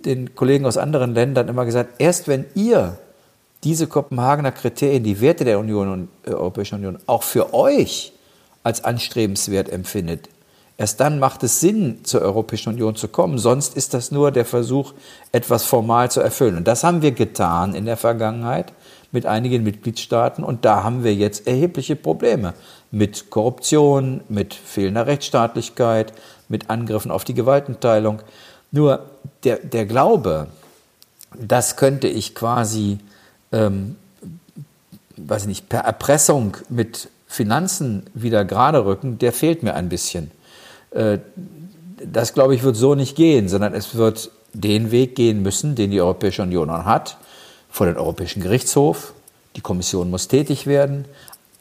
den 0.04 0.34
Kollegen 0.34 0.66
aus 0.66 0.76
anderen 0.76 1.14
Ländern 1.14 1.46
immer 1.46 1.64
gesagt, 1.64 1.94
erst 2.00 2.26
wenn 2.26 2.44
ihr 2.56 2.98
diese 3.62 3.86
Kopenhagener 3.86 4.50
Kriterien, 4.50 5.04
die 5.04 5.20
Werte 5.20 5.44
der 5.44 5.60
Union 5.60 5.88
und 5.92 6.08
äh, 6.26 6.30
Europäischen 6.30 6.74
Union 6.74 6.98
auch 7.06 7.22
für 7.22 7.54
euch 7.54 8.12
als 8.64 8.82
anstrebenswert 8.82 9.68
empfindet, 9.68 10.28
erst 10.76 10.98
dann 10.98 11.20
macht 11.20 11.44
es 11.44 11.60
Sinn, 11.60 12.00
zur 12.02 12.22
Europäischen 12.22 12.70
Union 12.70 12.96
zu 12.96 13.06
kommen. 13.06 13.38
Sonst 13.38 13.76
ist 13.76 13.94
das 13.94 14.10
nur 14.10 14.32
der 14.32 14.44
Versuch, 14.44 14.92
etwas 15.30 15.64
formal 15.64 16.10
zu 16.10 16.20
erfüllen. 16.20 16.56
Und 16.56 16.66
das 16.66 16.82
haben 16.82 17.00
wir 17.00 17.12
getan 17.12 17.76
in 17.76 17.86
der 17.86 17.96
Vergangenheit 17.96 18.72
mit 19.12 19.24
einigen 19.24 19.62
Mitgliedstaaten. 19.62 20.42
Und 20.42 20.64
da 20.64 20.82
haben 20.82 21.04
wir 21.04 21.14
jetzt 21.14 21.46
erhebliche 21.46 21.94
Probleme 21.94 22.54
mit 22.90 23.30
Korruption, 23.30 24.20
mit 24.28 24.54
fehlender 24.54 25.06
Rechtsstaatlichkeit, 25.06 26.12
mit 26.48 26.70
Angriffen 26.70 27.10
auf 27.10 27.24
die 27.24 27.34
Gewaltenteilung. 27.34 28.22
Nur 28.70 29.06
der, 29.44 29.58
der 29.58 29.86
Glaube, 29.86 30.48
das 31.38 31.76
könnte 31.76 32.08
ich 32.08 32.34
quasi 32.34 32.98
ähm, 33.52 33.96
weiß 35.16 35.42
ich 35.42 35.48
nicht, 35.48 35.68
per 35.68 35.80
Erpressung 35.80 36.56
mit 36.68 37.08
Finanzen 37.26 38.04
wieder 38.14 38.44
gerade 38.44 38.84
rücken, 38.84 39.18
der 39.18 39.32
fehlt 39.32 39.62
mir 39.62 39.74
ein 39.74 39.88
bisschen. 39.88 40.30
Äh, 40.90 41.18
das, 42.04 42.34
glaube 42.34 42.54
ich, 42.54 42.62
wird 42.62 42.76
so 42.76 42.94
nicht 42.94 43.16
gehen, 43.16 43.48
sondern 43.48 43.74
es 43.74 43.94
wird 43.94 44.30
den 44.52 44.90
Weg 44.90 45.16
gehen 45.16 45.42
müssen, 45.42 45.74
den 45.74 45.90
die 45.90 46.00
Europäische 46.00 46.42
Union 46.42 46.70
hat, 46.84 47.16
vor 47.70 47.86
den 47.86 47.96
Europäischen 47.96 48.42
Gerichtshof. 48.42 49.14
Die 49.56 49.60
Kommission 49.60 50.10
muss 50.10 50.28
tätig 50.28 50.66
werden. 50.66 51.06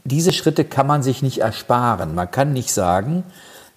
Diese 0.04 0.34
Schritte 0.34 0.66
kann 0.66 0.88
man 0.88 1.02
sich 1.02 1.22
nicht 1.22 1.40
ersparen. 1.40 2.14
Man 2.14 2.30
kann 2.30 2.54
nicht 2.54 2.72
sagen, 2.72 3.24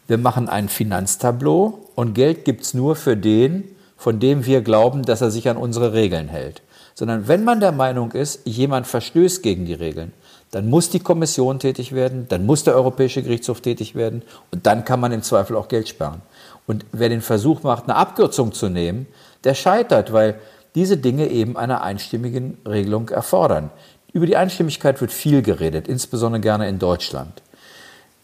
wir 0.09 0.19
machen 0.19 0.49
ein 0.49 0.69
Finanztableau 0.69 1.79
und 1.95 2.15
Geld 2.15 2.45
gibt 2.45 2.62
es 2.62 2.75
nur 2.75 2.97
für 2.97 3.17
den, 3.17 3.65
von 3.97 4.19
dem 4.19 4.45
wir 4.47 4.62
glauben, 4.62 5.03
dass 5.03 5.21
er 5.21 5.31
sich 5.31 5.49
an 5.49 5.57
unsere 5.57 5.93
Regeln 5.93 6.29
hält 6.29 6.62
sondern 6.99 7.29
wenn 7.29 7.45
man 7.45 7.61
der 7.61 7.71
Meinung 7.71 8.11
ist, 8.11 8.41
jemand 8.45 8.88
verstößt 8.88 9.41
gegen 9.45 9.67
die 9.67 9.75
Regeln, 9.75 10.12
dann 10.50 10.69
muss 10.69 10.91
die 10.91 10.99
Kommission 10.99 11.61
tätig 11.61 11.93
werden, 11.93 12.27
dann 12.29 12.45
muss 12.45 12.65
der 12.65 12.75
Europäische 12.75 13.23
Gerichtshof 13.23 13.61
tätig 13.61 13.95
werden 13.95 14.23
und 14.50 14.67
dann 14.67 14.85
kann 14.85 14.99
man 14.99 15.12
im 15.12 15.23
Zweifel 15.23 15.55
auch 15.55 15.69
Geld 15.69 15.88
sparen. 15.88 16.23
Und 16.67 16.85
wer 16.91 17.09
den 17.09 17.21
Versuch 17.21 17.62
macht, 17.62 17.85
eine 17.85 17.95
Abkürzung 17.95 18.50
zu 18.50 18.69
nehmen, 18.69 19.07
der 19.45 19.55
scheitert, 19.55 20.12
weil 20.12 20.41
diese 20.75 20.97
Dinge 20.97 21.29
eben 21.29 21.57
einer 21.57 21.83
einstimmigen 21.83 22.59
Regelung 22.67 23.11
erfordern. 23.11 23.71
Über 24.12 24.27
die 24.27 24.37
Einstimmigkeit 24.37 25.00
wird 25.00 25.12
viel 25.12 25.43
geredet, 25.43 25.87
insbesondere 25.87 26.41
gerne 26.41 26.69
in 26.69 26.81
Deutschland. 26.81 27.43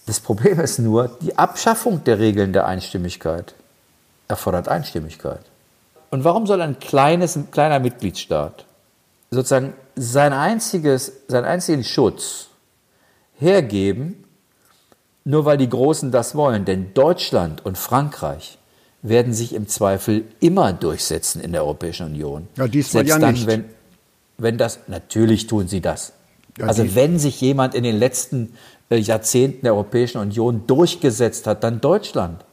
Das 0.06 0.20
Problem 0.20 0.60
ist 0.60 0.78
nur, 0.78 1.16
die 1.20 1.36
Abschaffung 1.38 2.04
der 2.04 2.18
Regeln 2.18 2.52
der 2.52 2.66
Einstimmigkeit 2.66 3.54
erfordert 4.28 4.68
Einstimmigkeit. 4.68 5.40
Und 6.10 6.24
warum 6.24 6.46
soll 6.46 6.60
ein 6.62 6.78
kleines, 6.78 7.36
ein 7.36 7.50
kleiner 7.50 7.78
Mitgliedstaat 7.78 8.66
sozusagen 9.30 9.74
sein 9.96 10.32
einziges, 10.32 11.12
seinen 11.28 11.44
einzigen 11.44 11.82
Schutz 11.82 12.48
hergeben, 13.38 14.24
nur 15.24 15.44
weil 15.44 15.56
die 15.56 15.68
Großen 15.68 16.12
das 16.12 16.34
wollen? 16.34 16.64
Denn 16.64 16.94
Deutschland 16.94 17.64
und 17.64 17.78
Frankreich 17.78 18.58
werden 19.02 19.34
sich 19.34 19.54
im 19.54 19.68
Zweifel 19.68 20.24
immer 20.40 20.72
durchsetzen 20.72 21.40
in 21.40 21.52
der 21.52 21.62
Europäischen 21.62 22.06
Union. 22.06 22.48
Ja, 22.56 22.68
diesmal 22.68 23.04
Selbst 23.04 23.10
ja 23.10 23.18
dann, 23.18 23.34
nicht. 23.34 23.46
Wenn, 23.46 23.64
wenn 24.38 24.58
das, 24.58 24.80
natürlich 24.86 25.46
tun 25.46 25.68
sie 25.68 25.80
das. 25.80 26.12
Ja, 26.58 26.66
also 26.66 26.94
wenn 26.94 27.18
sich 27.18 27.40
jemand 27.40 27.74
in 27.74 27.82
den 27.82 27.96
letzten 27.96 28.52
äh, 28.90 28.96
Jahrzehnten 28.96 29.62
der 29.62 29.74
Europäischen 29.74 30.18
Union 30.18 30.66
durchgesetzt 30.66 31.46
hat, 31.46 31.64
dann 31.64 31.80
Deutschland. 31.80 32.44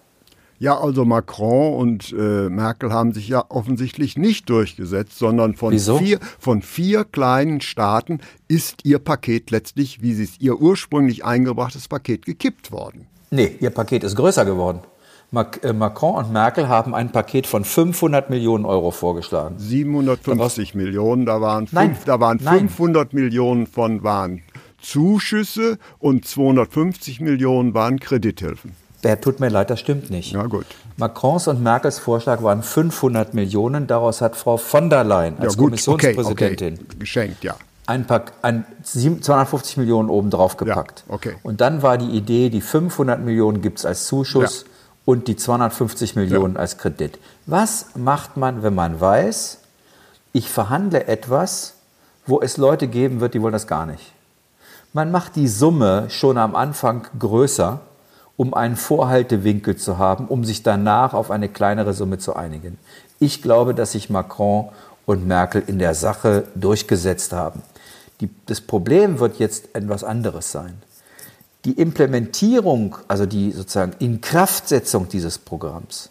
Ja, 0.62 0.80
also 0.80 1.06
Macron 1.06 1.74
und 1.74 2.12
äh, 2.12 2.48
Merkel 2.48 2.94
haben 2.94 3.14
sich 3.14 3.28
ja 3.28 3.46
offensichtlich 3.50 4.16
nicht 4.16 4.48
durchgesetzt, 4.48 5.18
sondern 5.18 5.56
von 5.56 5.78
vier, 5.78 6.20
von 6.38 6.62
vier 6.62 7.04
kleinen 7.04 7.62
Staaten 7.62 8.20
ist 8.48 8.86
ihr 8.86 9.00
Paket 9.00 9.50
letztlich, 9.50 10.04
wie 10.04 10.14
sie 10.14 10.26
es 10.26 10.40
ihr 10.40 10.62
ursprünglich 10.62 11.26
eingebrachtes 11.26 11.88
Paket, 11.88 12.28
gekippt 12.28 12.72
worden. 12.72 13.08
Nee, 13.32 13.56
ihr 13.60 13.72
Paket 13.72 14.04
ist 14.04 14.16
größer 14.16 14.46
geworden. 14.46 14.82
Äh, 15.34 15.72
Macron 15.72 16.16
und 16.16 16.34
Merkel 16.34 16.68
haben 16.68 16.94
ein 16.94 17.14
Paket 17.14 17.48
von 17.48 17.64
500 17.64 18.30
Millionen 18.30 18.66
Euro 18.66 18.92
vorgeschlagen. 18.92 19.56
750 19.58 20.76
Millionen, 20.76 21.26
da 21.26 21.40
waren, 21.40 21.68
fünf, 21.68 22.04
da 22.04 22.20
waren 22.20 22.40
500 22.40 23.14
Millionen 23.14 23.66
von 23.66 24.04
waren 24.04 24.44
Zuschüsse 24.82 25.78
und 26.00 26.28
250 26.28 27.22
Millionen 27.22 27.74
waren 27.74 28.00
Kredithilfen. 28.00 28.74
Der 29.04 29.22
tut 29.22 29.40
mir 29.40 29.50
leid, 29.50 29.70
das 29.70 29.80
stimmt 29.80 30.12
nicht. 30.12 30.34
Ja, 30.34 30.46
gut. 30.48 30.66
Macrons 30.98 31.48
und 31.48 31.64
Merkels 31.64 31.98
Vorschlag 31.98 32.44
waren 32.44 32.62
500 32.62 33.34
Millionen. 33.34 33.88
Daraus 33.88 34.20
hat 34.20 34.36
Frau 34.36 34.58
von 34.58 34.90
der 34.90 35.06
Leyen 35.06 35.36
als 35.40 35.54
ja, 35.54 35.58
gut, 35.58 35.70
Kommissionspräsidentin 35.70 36.74
okay, 36.74 36.84
okay. 36.84 36.98
geschenkt, 37.00 37.44
ja. 37.44 37.56
Ein, 37.88 38.06
Pack, 38.06 38.34
ein 38.42 38.66
250 38.84 39.78
Millionen 39.78 40.10
obendrauf 40.10 40.58
gepackt. 40.58 41.04
Ja, 41.08 41.16
okay. 41.16 41.34
Und 41.42 41.62
dann 41.62 41.82
war 41.82 41.98
die 41.98 42.10
Idee, 42.10 42.50
die 42.50 42.62
500 42.62 43.22
Millionen 43.22 43.62
gibt 43.62 43.80
es 43.80 43.86
als 43.86 44.06
Zuschuss 44.06 44.66
ja. 44.66 44.71
Und 45.06 45.28
die 45.28 45.36
250 45.36 46.16
Millionen 46.16 46.58
als 46.58 46.78
Kredit. 46.78 47.20
Was 47.46 47.88
macht 47.96 48.38
man, 48.38 48.64
wenn 48.64 48.76
man 48.76 49.00
weiß, 49.00 49.60
ich 50.34 50.50
verhandle 50.50 51.08
etwas, 51.08 51.74
wo 52.26 52.40
es 52.40 52.58
Leute 52.58 52.88
geben 52.88 53.20
wird, 53.20 53.34
die 53.34 53.42
wollen 53.42 53.54
das 53.54 53.68
gar 53.68 53.86
nicht? 53.86 54.14
Man 54.94 55.12
macht 55.12 55.36
die 55.36 55.48
Summe 55.48 56.10
schon 56.10 56.38
am 56.38 56.56
Anfang 56.56 57.08
größer 57.18 57.80
um 58.42 58.56
einen 58.56 58.76
Vorhaltewinkel 58.76 59.76
zu 59.76 60.00
haben, 60.00 60.26
um 60.28 60.44
sich 60.44 60.64
danach 60.64 61.14
auf 61.14 61.30
eine 61.30 61.48
kleinere 61.48 61.94
Summe 61.94 62.18
zu 62.18 62.36
einigen. 62.36 62.80
Ich 63.20 63.44
glaube, 63.44 63.76
dass 63.76 63.92
sich 63.92 64.10
Macron 64.10 64.70
und 65.06 65.28
Merkel 65.28 65.62
in 65.68 65.78
der 65.78 65.94
Sache 65.94 66.46
durchgesetzt 66.56 67.34
haben. 67.34 67.62
Die, 68.20 68.32
das 68.48 68.60
Problem 68.60 69.20
wird 69.20 69.38
jetzt 69.38 69.76
etwas 69.76 70.04
anderes 70.04 70.52
sein. 70.52 70.82
Die 71.66 71.74
Implementierung, 71.74 72.98
also 73.08 73.26
die 73.26 73.52
sozusagen 73.52 73.94
Inkraftsetzung 74.00 75.10
dieses 75.10 75.38
Programms, 75.38 76.10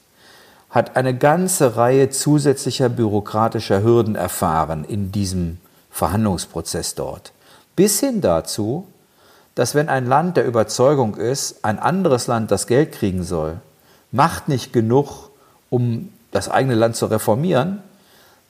hat 0.71 0.97
eine 0.97 1.17
ganze 1.17 1.77
Reihe 1.77 2.11
zusätzlicher 2.11 2.89
bürokratischer 2.89 3.83
Hürden 3.83 4.15
erfahren 4.15 4.85
in 4.85 5.11
diesem 5.11 5.59
Verhandlungsprozess 5.91 6.95
dort. 6.95 7.33
Bis 7.75 7.99
hin 7.99 8.21
dazu, 8.21 8.87
dass 9.57 9.75
wenn 9.75 9.89
ein 9.89 10.07
Land 10.07 10.37
der 10.37 10.47
Überzeugung 10.47 11.17
ist, 11.17 11.65
ein 11.65 11.81
anderes 11.81 12.29
Land 12.29 12.53
das 12.53 12.69
Geld 12.69 12.93
kriegen 12.93 13.25
soll, 13.25 13.57
macht 14.13 14.49
nicht 14.49 14.73
genug, 14.73 15.31
um 15.69 16.13
das 16.31 16.49
eigene 16.49 16.77
Land 16.77 16.95
zu 16.95 17.07
reformieren, 17.07 17.83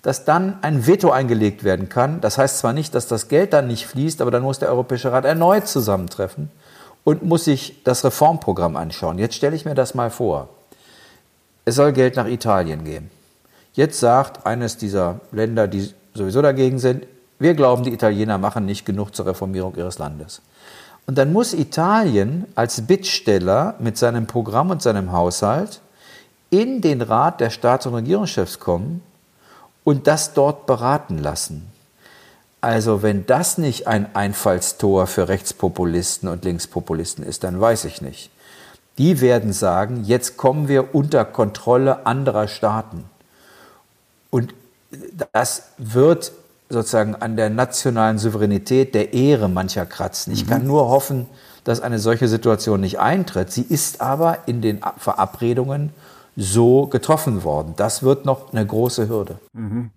dass 0.02 0.26
dann 0.26 0.59
ein 0.61 0.87
Veto 0.87 1.11
eingelegt 1.11 1.64
werden 1.64 1.88
kann. 1.88 2.21
Das 2.21 2.37
heißt 2.37 2.59
zwar 2.59 2.75
nicht, 2.75 2.95
dass 2.95 3.07
das 3.07 3.28
Geld 3.28 3.54
dann 3.54 3.66
nicht 3.66 3.87
fließt, 3.87 4.21
aber 4.21 4.30
dann 4.30 4.42
muss 4.42 4.59
der 4.59 4.69
Europäische 4.69 5.12
Rat 5.12 5.25
erneut 5.25 5.66
zusammentreffen 5.66 6.50
und 7.04 7.23
muss 7.23 7.45
sich 7.45 7.83
das 7.85 8.04
Reformprogramm 8.04 8.76
anschauen. 8.76 9.19
Jetzt 9.19 9.35
stelle 9.35 9.57
ich 9.57 9.64
mir 9.64 9.75
das 9.75 9.95
mal 9.95 10.11
vor. 10.11 10.49
Es 11.64 11.76
soll 11.76 11.92
Geld 11.92 12.16
nach 12.16 12.26
Italien 12.26 12.85
gehen. 12.85 13.11
Jetzt 13.73 14.00
sagt 14.00 14.47
eines 14.47 14.76
dieser 14.76 15.21
Länder, 15.33 15.69
die 15.69 15.92
sowieso 16.14 16.42
dagegen 16.42 16.78
sind, 16.78 17.07
wir 17.38 17.54
glauben, 17.54 17.85
die 17.85 17.92
Italiener 17.92 18.37
machen 18.37 18.66
nicht 18.66 18.85
genug 18.85 19.14
zur 19.14 19.26
Reformierung 19.26 19.75
ihres 19.76 19.99
Landes. 19.99 20.42
Und 21.07 21.16
dann 21.16 21.33
muss 21.33 21.54
Italien 21.54 22.47
als 22.54 22.87
Bittsteller 22.87 23.76
mit 23.78 23.97
seinem 23.97 24.26
Programm 24.26 24.71
und 24.71 24.83
seinem 24.83 25.12
Haushalt 25.12 25.80
in 26.50 26.80
den 26.80 27.00
Rat 27.00 27.40
der 27.40 27.50
Staats- 27.50 27.87
und 27.87 27.95
Regierungschefs 27.95 28.59
kommen 28.59 29.02
und 29.85 30.07
das 30.07 30.35
dort 30.35 30.66
beraten 30.66 31.19
lassen. 31.19 31.70
Also 32.61 33.02
wenn 33.02 33.26
das 33.26 33.59
nicht 33.59 33.87
ein 33.87 34.14
Einfallstor 34.14 35.07
für 35.07 35.29
Rechtspopulisten 35.29 36.29
und 36.29 36.45
Linkspopulisten 36.45 37.25
ist, 37.25 37.45
dann 37.45 37.61
weiß 37.61 37.87
ich 37.87 38.02
nicht. 38.02 38.31
Die 38.99 39.21
werden 39.21 39.52
sagen, 39.52 40.05
jetzt 40.05 40.37
kommen 40.37 40.69
wir 40.69 40.95
unter 40.95 41.25
Kontrolle 41.25 42.05
anderer 42.07 42.49
Staaten. 42.49 43.05
Und 44.29 44.52
das 45.33 45.62
wird 45.79 46.33
sozusagen 46.69 47.14
an 47.17 47.37
der 47.37 47.50
nationalen 47.50 48.19
Souveränität, 48.19 48.95
der 48.95 49.14
Ehre 49.14 49.49
mancher 49.49 49.87
kratzen. 49.87 50.33
Ich 50.33 50.47
kann 50.47 50.62
mhm. 50.62 50.69
nur 50.69 50.88
hoffen, 50.88 51.26
dass 51.64 51.81
eine 51.81 51.99
solche 51.99 52.29
Situation 52.29 52.81
nicht 52.81 53.00
eintritt. 53.00 53.50
Sie 53.50 53.62
ist 53.62 54.00
aber 54.00 54.38
in 54.47 54.61
den 54.61 54.81
Verabredungen 54.99 55.93
so 56.37 56.87
getroffen 56.87 57.43
worden. 57.43 57.75
Das 57.76 58.02
wird 58.02 58.25
noch 58.25 58.52
eine 58.52 58.64
große 58.64 59.09
Hürde. 59.09 59.38
Mhm. 59.52 59.90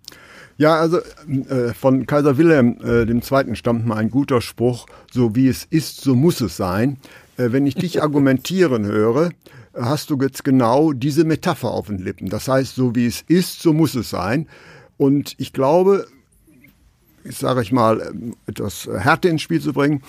Ja, 0.56 0.76
also 0.76 0.98
äh, 0.98 1.74
von 1.74 2.06
Kaiser 2.06 2.38
Wilhelm 2.38 2.78
äh, 2.84 3.02
II. 3.02 3.56
stammt 3.56 3.86
mal 3.86 3.96
ein 3.96 4.10
guter 4.10 4.40
Spruch, 4.40 4.86
so 5.10 5.34
wie 5.34 5.48
es 5.48 5.64
ist, 5.64 6.00
so 6.00 6.14
muss 6.14 6.40
es 6.40 6.56
sein. 6.56 6.98
Äh, 7.36 7.50
wenn 7.50 7.66
ich 7.66 7.74
dich 7.74 8.02
argumentieren 8.02 8.84
höre, 8.86 9.30
hast 9.74 10.10
du 10.10 10.18
jetzt 10.20 10.44
genau 10.44 10.92
diese 10.92 11.24
Metapher 11.24 11.70
auf 11.70 11.88
den 11.88 11.98
Lippen. 11.98 12.28
Das 12.28 12.46
heißt, 12.46 12.76
so 12.76 12.94
wie 12.94 13.06
es 13.06 13.22
ist, 13.22 13.60
so 13.60 13.72
muss 13.72 13.96
es 13.96 14.10
sein. 14.10 14.46
Und 14.96 15.34
ich 15.38 15.52
glaube, 15.52 16.06
ich 17.24 17.36
sage 17.36 17.62
ich 17.62 17.72
mal, 17.72 18.00
ähm, 18.00 18.34
etwas 18.46 18.88
Härte 18.96 19.28
ins 19.28 19.42
Spiel 19.42 19.60
zu 19.60 19.72
bringen, 19.72 20.02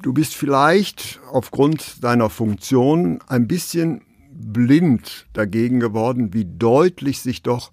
du 0.00 0.14
bist 0.14 0.34
vielleicht 0.34 1.20
aufgrund 1.30 2.02
deiner 2.02 2.30
Funktion 2.30 3.20
ein 3.28 3.46
bisschen 3.46 4.02
blind 4.32 5.26
dagegen 5.34 5.80
geworden, 5.80 6.32
wie 6.32 6.46
deutlich 6.46 7.20
sich 7.20 7.42
doch 7.42 7.72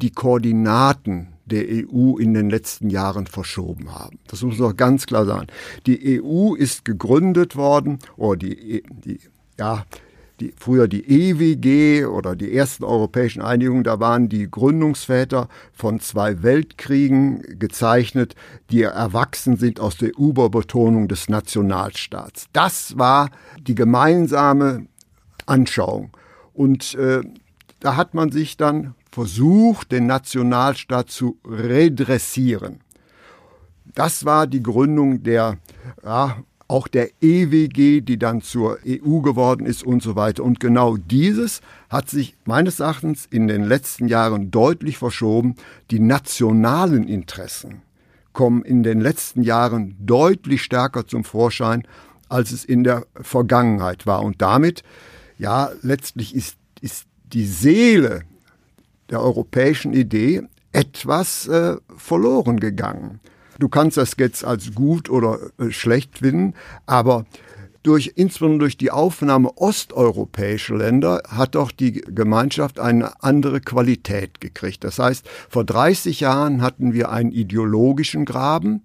die 0.00 0.12
Koordinaten 0.12 1.28
der 1.48 1.64
EU 1.68 2.16
in 2.18 2.34
den 2.34 2.50
letzten 2.50 2.90
Jahren 2.90 3.26
verschoben 3.26 3.92
haben. 3.92 4.18
Das 4.28 4.42
muss 4.42 4.58
doch 4.58 4.76
ganz 4.76 5.06
klar 5.06 5.24
sagen. 5.24 5.48
Die 5.86 6.22
EU 6.22 6.54
ist 6.54 6.84
gegründet 6.84 7.56
worden, 7.56 7.98
oder 8.16 8.36
die, 8.36 8.76
e, 8.76 8.82
die 9.04 9.20
ja, 9.58 9.84
die, 10.40 10.54
früher 10.56 10.86
die 10.86 11.04
EWG 11.04 12.06
oder 12.06 12.36
die 12.36 12.54
ersten 12.54 12.84
europäischen 12.84 13.42
Einigungen, 13.42 13.82
da 13.82 13.98
waren 13.98 14.28
die 14.28 14.48
Gründungsväter 14.48 15.48
von 15.72 16.00
zwei 16.00 16.42
Weltkriegen 16.42 17.58
gezeichnet, 17.58 18.34
die 18.70 18.82
erwachsen 18.82 19.56
sind 19.56 19.80
aus 19.80 19.96
der 19.96 20.16
Überbetonung 20.16 21.08
des 21.08 21.28
Nationalstaats. 21.28 22.46
Das 22.52 22.96
war 22.96 23.30
die 23.60 23.74
gemeinsame 23.74 24.86
Anschauung. 25.46 26.10
Und 26.52 26.94
äh, 26.94 27.22
da 27.80 27.96
hat 27.96 28.14
man 28.14 28.30
sich 28.30 28.56
dann 28.56 28.94
versucht, 29.18 29.90
den 29.90 30.06
Nationalstaat 30.06 31.10
zu 31.10 31.38
redressieren. 31.44 32.78
Das 33.96 34.24
war 34.24 34.46
die 34.46 34.62
Gründung 34.62 35.24
der, 35.24 35.58
ja, 36.04 36.36
auch 36.68 36.86
der 36.86 37.10
EWG, 37.20 38.00
die 38.00 38.16
dann 38.16 38.42
zur 38.42 38.78
EU 38.86 39.18
geworden 39.18 39.66
ist 39.66 39.82
und 39.82 40.04
so 40.04 40.14
weiter. 40.14 40.44
Und 40.44 40.60
genau 40.60 40.96
dieses 40.96 41.62
hat 41.90 42.08
sich 42.08 42.36
meines 42.44 42.78
Erachtens 42.78 43.26
in 43.28 43.48
den 43.48 43.64
letzten 43.64 44.06
Jahren 44.06 44.52
deutlich 44.52 44.98
verschoben. 44.98 45.56
Die 45.90 45.98
nationalen 45.98 47.08
Interessen 47.08 47.82
kommen 48.32 48.62
in 48.62 48.84
den 48.84 49.00
letzten 49.00 49.42
Jahren 49.42 49.96
deutlich 49.98 50.62
stärker 50.62 51.08
zum 51.08 51.24
Vorschein, 51.24 51.82
als 52.28 52.52
es 52.52 52.64
in 52.64 52.84
der 52.84 53.04
Vergangenheit 53.20 54.06
war. 54.06 54.22
Und 54.22 54.40
damit, 54.40 54.84
ja, 55.38 55.70
letztlich 55.82 56.36
ist, 56.36 56.56
ist 56.80 57.06
die 57.32 57.46
Seele 57.46 58.22
der 59.10 59.20
europäischen 59.20 59.92
Idee 59.92 60.42
etwas 60.72 61.48
äh, 61.48 61.76
verloren 61.96 62.60
gegangen. 62.60 63.20
Du 63.58 63.68
kannst 63.68 63.96
das 63.96 64.12
jetzt 64.18 64.44
als 64.44 64.74
gut 64.74 65.10
oder 65.10 65.38
äh, 65.58 65.70
schlecht 65.70 66.18
finden, 66.18 66.54
aber 66.86 67.26
durch, 67.82 68.12
insbesondere 68.16 68.60
durch 68.60 68.76
die 68.76 68.90
Aufnahme 68.90 69.50
osteuropäischer 69.56 70.76
Länder 70.76 71.22
hat 71.28 71.54
doch 71.54 71.70
die 71.70 71.92
Gemeinschaft 71.92 72.78
eine 72.78 73.22
andere 73.22 73.60
Qualität 73.60 74.40
gekriegt. 74.40 74.84
Das 74.84 74.98
heißt, 74.98 75.28
vor 75.48 75.64
30 75.64 76.20
Jahren 76.20 76.60
hatten 76.60 76.92
wir 76.92 77.10
einen 77.10 77.32
ideologischen 77.32 78.24
Graben, 78.24 78.82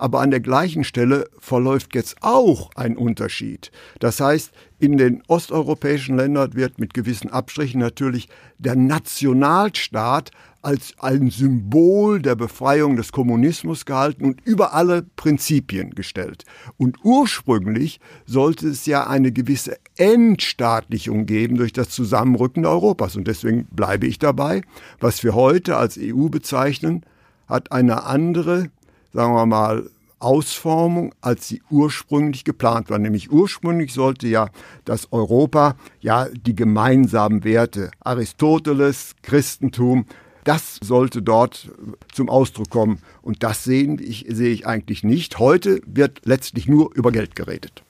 aber 0.00 0.20
an 0.20 0.30
der 0.30 0.40
gleichen 0.40 0.82
Stelle 0.82 1.28
verläuft 1.38 1.94
jetzt 1.94 2.16
auch 2.22 2.70
ein 2.74 2.96
Unterschied. 2.96 3.70
Das 3.98 4.18
heißt, 4.18 4.50
in 4.78 4.96
den 4.96 5.22
osteuropäischen 5.28 6.16
Ländern 6.16 6.54
wird 6.54 6.78
mit 6.78 6.94
gewissen 6.94 7.30
Abstrichen 7.30 7.80
natürlich 7.80 8.28
der 8.58 8.76
Nationalstaat 8.76 10.30
als 10.62 10.94
ein 10.98 11.30
Symbol 11.30 12.20
der 12.20 12.34
Befreiung 12.34 12.96
des 12.96 13.12
Kommunismus 13.12 13.84
gehalten 13.84 14.24
und 14.24 14.40
über 14.46 14.72
alle 14.72 15.02
Prinzipien 15.16 15.90
gestellt. 15.90 16.44
Und 16.78 16.98
ursprünglich 17.02 18.00
sollte 18.24 18.68
es 18.68 18.86
ja 18.86 19.06
eine 19.06 19.32
gewisse 19.32 19.76
Entstaatlichung 19.96 21.26
geben 21.26 21.56
durch 21.56 21.72
das 21.72 21.90
Zusammenrücken 21.90 22.64
Europas. 22.64 23.16
Und 23.16 23.28
deswegen 23.28 23.66
bleibe 23.70 24.06
ich 24.06 24.18
dabei. 24.18 24.62
Was 24.98 25.22
wir 25.22 25.34
heute 25.34 25.76
als 25.76 25.98
EU 26.00 26.28
bezeichnen, 26.28 27.04
hat 27.46 27.72
eine 27.72 28.04
andere 28.04 28.70
sagen 29.12 29.34
wir 29.34 29.46
mal, 29.46 29.90
Ausformung, 30.20 31.14
als 31.22 31.48
sie 31.48 31.62
ursprünglich 31.70 32.44
geplant 32.44 32.90
war. 32.90 32.98
Nämlich 32.98 33.32
ursprünglich 33.32 33.92
sollte 33.92 34.28
ja 34.28 34.48
das 34.84 35.12
Europa 35.12 35.76
ja 36.00 36.26
die 36.28 36.54
gemeinsamen 36.54 37.42
Werte 37.42 37.90
Aristoteles, 38.00 39.16
Christentum, 39.22 40.04
das 40.44 40.78
sollte 40.82 41.22
dort 41.22 41.70
zum 42.12 42.28
Ausdruck 42.28 42.70
kommen. 42.70 43.00
Und 43.22 43.42
das 43.42 43.64
sehen 43.64 43.98
ich, 44.00 44.26
sehe 44.28 44.52
ich 44.52 44.66
eigentlich 44.66 45.04
nicht. 45.04 45.38
Heute 45.38 45.80
wird 45.86 46.20
letztlich 46.24 46.68
nur 46.68 46.94
über 46.94 47.12
Geld 47.12 47.34
geredet. 47.34 47.82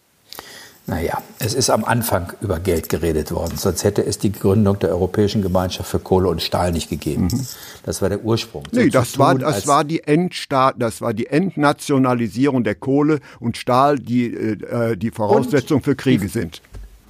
Naja, 0.90 1.22
es 1.38 1.54
ist 1.54 1.70
am 1.70 1.84
Anfang 1.84 2.32
über 2.40 2.58
Geld 2.58 2.88
geredet 2.88 3.30
worden, 3.30 3.56
sonst 3.56 3.84
hätte 3.84 4.04
es 4.04 4.18
die 4.18 4.32
Gründung 4.32 4.76
der 4.80 4.90
Europäischen 4.90 5.40
Gemeinschaft 5.40 5.88
für 5.88 6.00
Kohle 6.00 6.28
und 6.28 6.42
Stahl 6.42 6.72
nicht 6.72 6.90
gegeben. 6.90 7.28
Mhm. 7.30 7.46
Das 7.84 8.02
war 8.02 8.08
der 8.08 8.24
Ursprung. 8.24 8.64
Nee, 8.72 8.86
so 8.86 8.90
das, 8.90 9.16
war, 9.16 9.36
das, 9.36 9.68
war 9.68 9.84
die 9.84 10.02
Endstaat, 10.02 10.74
das 10.78 11.00
war 11.00 11.14
die 11.14 11.28
Entnationalisierung 11.28 12.64
der 12.64 12.74
Kohle 12.74 13.20
und 13.38 13.56
Stahl, 13.56 14.00
die 14.00 14.34
äh, 14.34 14.96
die 14.96 15.12
Voraussetzung 15.12 15.80
für 15.80 15.94
Kriege 15.94 16.28
sind. 16.28 16.60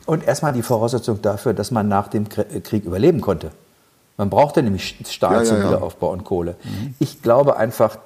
Und 0.04 0.26
erstmal 0.26 0.52
die 0.52 0.62
Voraussetzung 0.62 1.22
dafür, 1.22 1.54
dass 1.54 1.70
man 1.70 1.88
nach 1.88 2.08
dem 2.08 2.28
Krieg 2.28 2.84
überleben 2.84 3.22
konnte. 3.22 3.50
Man 4.18 4.28
brauchte 4.28 4.62
nämlich 4.62 4.98
Stahl 5.08 5.36
ja, 5.36 5.44
zum 5.44 5.56
ja, 5.56 5.62
ja. 5.62 5.68
Wiederaufbau 5.70 6.12
und 6.12 6.24
Kohle. 6.24 6.56
Mhm. 6.64 6.94
Ich 6.98 7.22
glaube 7.22 7.56
einfach, 7.56 7.96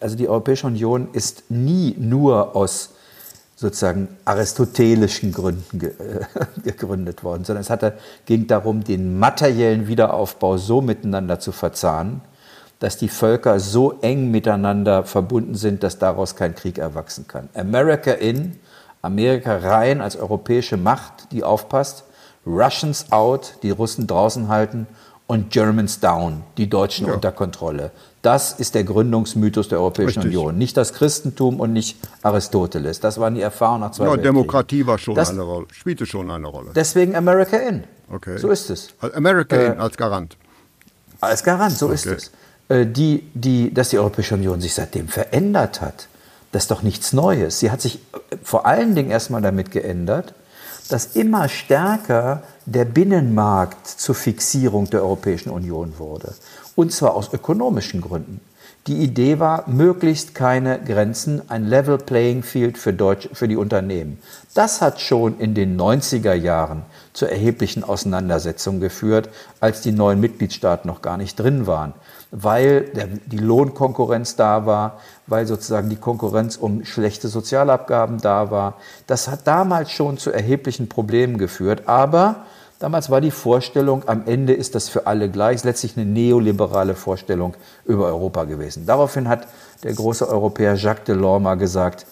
also 0.00 0.16
die 0.16 0.30
Europäische 0.30 0.66
Union 0.66 1.08
ist 1.12 1.50
nie 1.50 1.94
nur 1.98 2.56
aus 2.56 2.94
sozusagen 3.60 4.08
aristotelischen 4.24 5.32
Gründen 5.32 5.78
ge 5.78 5.90
äh, 5.90 6.24
gegründet 6.64 7.22
worden, 7.22 7.44
sondern 7.44 7.60
es 7.60 7.68
hatte, 7.68 7.92
ging 8.24 8.46
darum, 8.46 8.84
den 8.84 9.18
materiellen 9.18 9.86
Wiederaufbau 9.86 10.56
so 10.56 10.80
miteinander 10.80 11.40
zu 11.40 11.52
verzahnen, 11.52 12.22
dass 12.78 12.96
die 12.96 13.10
Völker 13.10 13.60
so 13.60 13.98
eng 14.00 14.30
miteinander 14.30 15.04
verbunden 15.04 15.56
sind, 15.56 15.82
dass 15.82 15.98
daraus 15.98 16.36
kein 16.36 16.54
Krieg 16.54 16.78
erwachsen 16.78 17.26
kann. 17.28 17.50
America 17.52 18.12
in, 18.12 18.58
Amerika 19.02 19.58
rein 19.58 20.00
als 20.00 20.16
europäische 20.16 20.78
Macht, 20.78 21.30
die 21.30 21.44
aufpasst, 21.44 22.04
Russians 22.46 23.12
out, 23.12 23.56
die 23.62 23.70
Russen 23.70 24.06
draußen 24.06 24.48
halten 24.48 24.86
und 25.26 25.50
Germans 25.50 26.00
down, 26.00 26.44
die 26.56 26.70
Deutschen 26.70 27.08
ja. 27.08 27.12
unter 27.12 27.30
Kontrolle. 27.30 27.90
Das 28.22 28.52
ist 28.52 28.74
der 28.74 28.84
Gründungsmythos 28.84 29.68
der 29.68 29.78
Europäischen 29.78 30.20
Richtig. 30.20 30.36
Union. 30.36 30.58
Nicht 30.58 30.76
das 30.76 30.92
Christentum 30.92 31.58
und 31.58 31.72
nicht 31.72 31.96
Aristoteles. 32.22 33.00
Das 33.00 33.18
waren 33.18 33.34
die 33.34 33.40
Erfahrungen 33.40 33.80
nach 33.80 33.92
zwei 33.92 34.06
Ja, 34.06 34.16
Demokratie 34.16 34.86
war 34.86 34.98
schon 34.98 35.14
das, 35.14 35.30
eine 35.30 35.42
Rolle, 35.42 35.66
spielte 35.72 36.04
schon 36.04 36.30
eine 36.30 36.46
Rolle. 36.46 36.72
Deswegen 36.74 37.16
America 37.16 37.56
in. 37.56 37.84
Okay. 38.10 38.36
So 38.36 38.50
ist 38.50 38.68
es. 38.68 38.90
America 39.14 39.56
äh, 39.56 39.66
in 39.72 39.80
als 39.80 39.96
Garant. 39.96 40.36
Als 41.20 41.42
Garant, 41.42 41.72
so 41.78 41.86
okay. 41.86 41.94
ist 41.94 42.06
es. 42.06 42.30
Äh, 42.68 42.86
die, 42.86 43.30
die, 43.32 43.72
dass 43.72 43.88
die 43.88 43.98
Europäische 43.98 44.34
Union 44.34 44.60
sich 44.60 44.74
seitdem 44.74 45.08
verändert 45.08 45.80
hat, 45.80 46.08
das 46.52 46.64
ist 46.64 46.70
doch 46.70 46.82
nichts 46.82 47.12
Neues. 47.14 47.60
Sie 47.60 47.70
hat 47.70 47.80
sich 47.80 47.96
äh, 47.96 48.36
vor 48.42 48.66
allen 48.66 48.94
Dingen 48.94 49.10
erstmal 49.10 49.40
damit 49.40 49.70
geändert, 49.70 50.34
dass 50.90 51.16
immer 51.16 51.48
stärker 51.48 52.42
der 52.66 52.84
Binnenmarkt 52.84 53.86
zur 53.86 54.14
Fixierung 54.14 54.90
der 54.90 55.02
Europäischen 55.02 55.50
Union 55.50 55.94
wurde. 55.98 56.34
Und 56.80 56.92
zwar 56.92 57.14
aus 57.14 57.30
ökonomischen 57.34 58.00
Gründen. 58.00 58.40
Die 58.86 59.02
Idee 59.02 59.38
war, 59.38 59.68
möglichst 59.68 60.34
keine 60.34 60.80
Grenzen, 60.80 61.42
ein 61.50 61.66
Level 61.66 61.98
Playing 61.98 62.42
Field 62.42 62.78
für, 62.78 62.94
Deutsch, 62.94 63.28
für 63.34 63.48
die 63.48 63.56
Unternehmen. 63.58 64.18
Das 64.54 64.80
hat 64.80 64.98
schon 64.98 65.38
in 65.38 65.54
den 65.54 65.78
90er 65.78 66.32
Jahren 66.32 66.84
zu 67.12 67.26
erheblichen 67.26 67.84
Auseinandersetzungen 67.84 68.80
geführt, 68.80 69.28
als 69.60 69.82
die 69.82 69.92
neuen 69.92 70.20
Mitgliedstaaten 70.20 70.88
noch 70.88 71.02
gar 71.02 71.18
nicht 71.18 71.38
drin 71.38 71.66
waren, 71.66 71.92
weil 72.30 72.84
der, 72.94 73.08
die 73.26 73.36
Lohnkonkurrenz 73.36 74.36
da 74.36 74.64
war, 74.64 75.00
weil 75.26 75.46
sozusagen 75.46 75.90
die 75.90 75.96
Konkurrenz 75.96 76.56
um 76.56 76.86
schlechte 76.86 77.28
Sozialabgaben 77.28 78.22
da 78.22 78.50
war. 78.50 78.78
Das 79.06 79.28
hat 79.28 79.46
damals 79.46 79.90
schon 79.90 80.16
zu 80.16 80.30
erheblichen 80.30 80.88
Problemen 80.88 81.36
geführt, 81.36 81.82
aber 81.88 82.36
damals 82.80 83.10
war 83.10 83.20
die 83.20 83.30
Vorstellung, 83.30 84.02
am 84.08 84.26
Ende 84.26 84.52
ist 84.52 84.74
das 84.74 84.88
für 84.88 85.06
alle 85.06 85.30
gleich, 85.30 85.62
letztlich 85.62 85.96
eine 85.96 86.06
neoliberale 86.06 86.96
Vorstellung 86.96 87.54
über 87.84 88.06
Europa 88.06 88.44
gewesen. 88.44 88.86
Daraufhin 88.86 89.28
hat 89.28 89.46
der 89.84 89.94
große 89.94 90.28
Europäer 90.28 90.74
Jacques 90.74 91.04
Delors 91.04 91.40
mal 91.40 91.54
gesagt, 91.54 92.06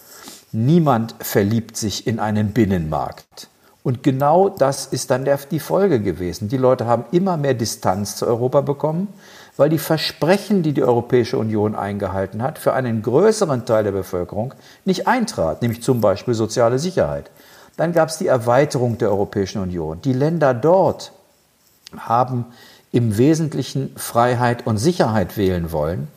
niemand 0.53 1.15
verliebt 1.19 1.75
sich 1.75 2.07
in 2.07 2.19
einen 2.19 2.53
Binnenmarkt. 2.53 3.49
Und 3.83 4.03
genau 4.03 4.49
das 4.49 4.85
ist 4.85 5.09
dann 5.09 5.25
der, 5.25 5.37
die 5.49 5.59
Folge 5.59 5.99
gewesen. 5.99 6.49
Die 6.49 6.57
Leute 6.57 6.85
haben 6.85 7.05
immer 7.11 7.37
mehr 7.37 7.53
Distanz 7.53 8.15
zu 8.17 8.27
Europa 8.27 8.61
bekommen, 8.61 9.07
weil 9.57 9.69
die 9.69 9.77
Versprechen, 9.77 10.63
die 10.63 10.73
die 10.73 10.83
Europäische 10.83 11.37
Union 11.37 11.75
eingehalten 11.75 12.41
hat, 12.41 12.59
für 12.59 12.73
einen 12.73 13.01
größeren 13.01 13.65
Teil 13.65 13.83
der 13.83 13.91
Bevölkerung 13.91 14.53
nicht 14.85 15.07
eintrat, 15.07 15.61
nämlich 15.61 15.81
zum 15.81 16.01
Beispiel 16.01 16.33
soziale 16.33 16.79
Sicherheit. 16.79 17.31
Dann 17.77 17.93
gab 17.93 18.09
es 18.09 18.17
die 18.17 18.27
Erweiterung 18.27 18.97
der 18.97 19.09
Europäischen 19.09 19.61
Union. 19.61 20.01
Die 20.01 20.13
Länder 20.13 20.53
dort 20.53 21.11
haben 21.97 22.45
im 22.91 23.17
Wesentlichen 23.17 23.95
Freiheit 23.95 24.65
und 24.65 24.77
Sicherheit 24.77 25.37
wählen 25.37 25.71
wollen, 25.71 26.07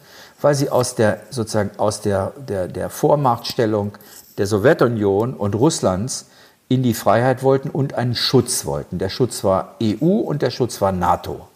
weil 0.40 0.54
sie 0.54 0.70
aus 0.70 0.94
der 0.94 1.20
sozusagen 1.30 1.78
aus 1.78 2.00
der, 2.00 2.32
der, 2.36 2.68
der 2.68 2.90
Vormachtstellung 2.90 3.92
der 4.38 4.46
Sowjetunion 4.46 5.34
und 5.34 5.54
Russlands 5.54 6.26
in 6.68 6.82
die 6.82 6.94
Freiheit 6.94 7.42
wollten 7.42 7.68
und 7.68 7.94
einen 7.94 8.14
Schutz 8.14 8.64
wollten. 8.64 8.98
Der 8.98 9.10
Schutz 9.10 9.44
war 9.44 9.74
EU 9.82 10.06
und 10.06 10.42
der 10.42 10.50
Schutz 10.50 10.80
war 10.80 10.92
NATO. 10.92 11.48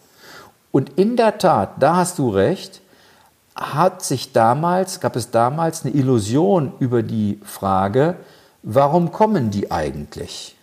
Und 0.71 0.91
in 0.97 1.17
der 1.17 1.39
Tat, 1.39 1.71
da 1.79 1.95
hast 1.95 2.19
du 2.19 2.29
recht, 2.29 2.81
hat 3.55 4.03
sich 4.03 4.31
damals, 4.31 4.99
gab 4.99 5.15
es 5.15 5.31
damals 5.31 5.83
eine 5.83 5.95
Illusion 5.95 6.73
über 6.79 7.01
die 7.01 7.39
Frage, 7.43 8.15
warum 8.67 9.11
kommen 9.11 9.49
die 9.49 9.71
eigentlich? 9.71 10.55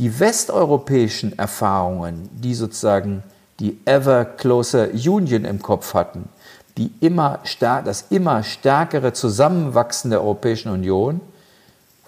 Die 0.00 0.18
westeuropäischen 0.18 1.38
Erfahrungen, 1.38 2.28
die 2.32 2.54
sozusagen 2.54 3.22
die 3.60 3.78
Ever 3.86 4.24
Closer 4.24 4.88
Union 4.92 5.44
im 5.44 5.62
Kopf 5.62 5.94
hatten, 5.94 6.28
die 6.76 6.92
immer 7.00 7.38
das 7.60 8.06
immer 8.10 8.42
stärkere 8.42 9.12
Zusammenwachsen 9.14 10.10
der 10.10 10.20
Europäischen 10.20 10.70
Union, 10.70 11.20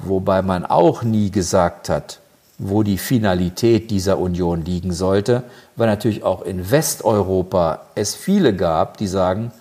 wobei 0.00 0.42
man 0.42 0.66
auch 0.66 1.02
nie 1.02 1.30
gesagt 1.30 1.88
hat, 1.88 2.18
wo 2.58 2.82
die 2.82 2.98
Finalität 2.98 3.90
dieser 3.90 4.18
Union 4.18 4.64
liegen 4.64 4.92
sollte, 4.92 5.44
weil 5.76 5.86
natürlich 5.86 6.24
auch 6.24 6.42
in 6.42 6.70
Westeuropa 6.70 7.82
es 7.94 8.16
viele 8.16 8.54
gab, 8.54 8.96
die 8.98 9.06
sagen, 9.06 9.52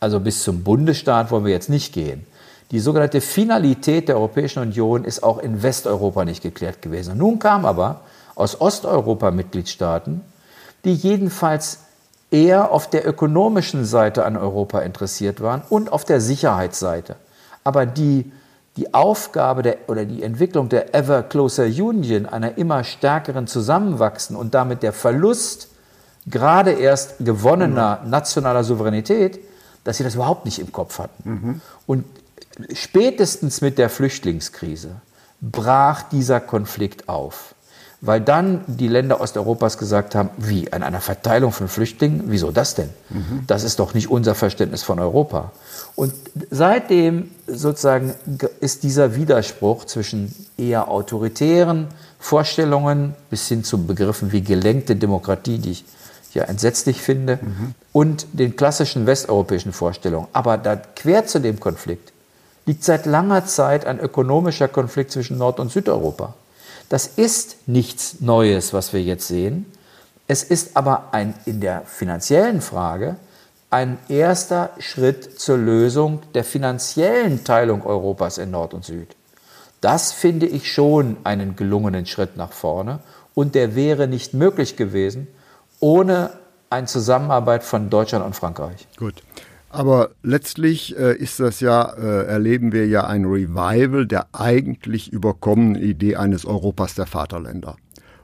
also 0.00 0.20
bis 0.20 0.42
zum 0.42 0.64
Bundesstaat 0.64 1.30
wollen 1.30 1.44
wir 1.44 1.52
jetzt 1.52 1.68
nicht 1.68 1.92
gehen. 1.92 2.26
Die 2.70 2.80
sogenannte 2.80 3.20
Finalität 3.20 4.08
der 4.08 4.16
Europäischen 4.16 4.60
Union 4.60 5.04
ist 5.04 5.22
auch 5.22 5.38
in 5.38 5.62
Westeuropa 5.62 6.24
nicht 6.24 6.42
geklärt 6.42 6.82
gewesen. 6.82 7.12
Und 7.12 7.18
nun 7.18 7.38
kam 7.38 7.64
aber 7.64 8.00
aus 8.34 8.60
Osteuropa 8.60 9.30
Mitgliedstaaten, 9.30 10.22
die 10.84 10.94
jedenfalls 10.94 11.80
eher 12.30 12.72
auf 12.72 12.90
der 12.90 13.06
ökonomischen 13.06 13.84
Seite 13.84 14.24
an 14.24 14.36
Europa 14.36 14.80
interessiert 14.80 15.40
waren 15.40 15.62
und 15.68 15.92
auf 15.92 16.04
der 16.04 16.20
Sicherheitsseite. 16.20 17.16
Aber 17.62 17.86
die, 17.86 18.32
die 18.76 18.94
Aufgabe 18.94 19.62
der, 19.62 19.76
oder 19.86 20.04
die 20.04 20.22
Entwicklung 20.22 20.68
der 20.68 20.94
Ever 20.94 21.22
Closer 21.22 21.66
Union, 21.66 22.26
einer 22.26 22.58
immer 22.58 22.82
stärkeren 22.82 23.46
Zusammenwachsen 23.46 24.34
und 24.36 24.54
damit 24.54 24.82
der 24.82 24.92
Verlust 24.92 25.68
gerade 26.26 26.72
erst 26.72 27.14
gewonnener 27.20 28.00
nationaler 28.04 28.64
Souveränität, 28.64 29.38
dass 29.84 29.98
sie 29.98 30.04
das 30.04 30.16
überhaupt 30.16 30.44
nicht 30.44 30.58
im 30.58 30.72
Kopf 30.72 30.98
hatten. 30.98 31.30
Mhm. 31.30 31.60
Und 31.86 32.04
spätestens 32.72 33.60
mit 33.60 33.78
der 33.78 33.90
Flüchtlingskrise 33.90 34.96
brach 35.40 36.02
dieser 36.02 36.40
Konflikt 36.40 37.08
auf. 37.08 37.54
Weil 38.02 38.20
dann 38.20 38.60
die 38.66 38.88
Länder 38.88 39.20
Osteuropas 39.22 39.78
gesagt 39.78 40.14
haben, 40.14 40.28
wie, 40.36 40.70
an 40.70 40.82
einer 40.82 41.00
Verteilung 41.00 41.50
von 41.50 41.66
Flüchtlingen, 41.66 42.24
wieso 42.26 42.50
das 42.52 42.74
denn? 42.74 42.90
Mhm. 43.08 43.44
Das 43.46 43.64
ist 43.64 43.78
doch 43.78 43.94
nicht 43.94 44.10
unser 44.10 44.34
Verständnis 44.34 44.82
von 44.82 45.00
Europa. 45.00 45.52
Und 45.96 46.12
seitdem 46.50 47.30
sozusagen 47.46 48.14
ist 48.60 48.82
dieser 48.82 49.16
Widerspruch 49.16 49.86
zwischen 49.86 50.34
eher 50.58 50.88
autoritären 50.88 51.88
Vorstellungen 52.18 53.14
bis 53.30 53.48
hin 53.48 53.64
zu 53.64 53.86
Begriffen 53.86 54.30
wie 54.30 54.42
gelenkte 54.42 54.94
Demokratie, 54.94 55.58
die 55.58 55.70
ich 55.72 55.84
ja 56.34 56.44
entsetzlich 56.44 57.00
finde, 57.00 57.38
mhm. 57.40 57.74
und 57.92 58.26
den 58.34 58.56
klassischen 58.56 59.06
westeuropäischen 59.06 59.72
Vorstellungen. 59.72 60.28
Aber 60.34 60.58
da 60.58 60.76
quer 60.76 61.26
zu 61.26 61.40
dem 61.40 61.58
Konflikt 61.58 62.12
liegt 62.66 62.84
seit 62.84 63.06
langer 63.06 63.46
Zeit 63.46 63.86
ein 63.86 63.98
ökonomischer 63.98 64.68
Konflikt 64.68 65.12
zwischen 65.12 65.38
Nord- 65.38 65.60
und 65.60 65.70
Südeuropa. 65.70 66.34
Das 66.88 67.06
ist 67.06 67.56
nichts 67.66 68.20
Neues, 68.20 68.72
was 68.72 68.92
wir 68.92 69.02
jetzt 69.02 69.28
sehen. 69.28 69.66
Es 70.28 70.42
ist 70.42 70.76
aber 70.76 71.08
ein, 71.12 71.34
in 71.44 71.60
der 71.60 71.82
finanziellen 71.82 72.60
Frage 72.60 73.16
ein 73.70 73.98
erster 74.08 74.70
Schritt 74.78 75.40
zur 75.40 75.58
Lösung 75.58 76.22
der 76.34 76.44
finanziellen 76.44 77.44
Teilung 77.44 77.84
Europas 77.84 78.38
in 78.38 78.50
Nord 78.50 78.74
und 78.74 78.84
Süd. 78.84 79.08
Das 79.80 80.12
finde 80.12 80.46
ich 80.46 80.72
schon 80.72 81.16
einen 81.24 81.56
gelungenen 81.56 82.06
Schritt 82.06 82.36
nach 82.36 82.52
vorne 82.52 83.00
und 83.34 83.54
der 83.54 83.74
wäre 83.74 84.08
nicht 84.08 84.34
möglich 84.34 84.76
gewesen 84.76 85.28
ohne 85.80 86.30
eine 86.70 86.86
Zusammenarbeit 86.86 87.62
von 87.62 87.90
Deutschland 87.90 88.24
und 88.24 88.34
Frankreich. 88.34 88.86
Gut. 88.96 89.22
Aber 89.76 90.12
letztlich 90.22 90.98
äh, 90.98 91.14
ist 91.18 91.38
das 91.38 91.60
ja, 91.60 91.82
äh, 91.98 92.24
erleben 92.24 92.72
wir 92.72 92.86
ja 92.86 93.06
ein 93.06 93.26
Revival 93.26 94.06
der 94.06 94.28
eigentlich 94.32 95.12
überkommenen 95.12 95.74
Idee 95.74 96.16
eines 96.16 96.46
Europas 96.46 96.94
der 96.94 97.04
Vaterländer. 97.04 97.76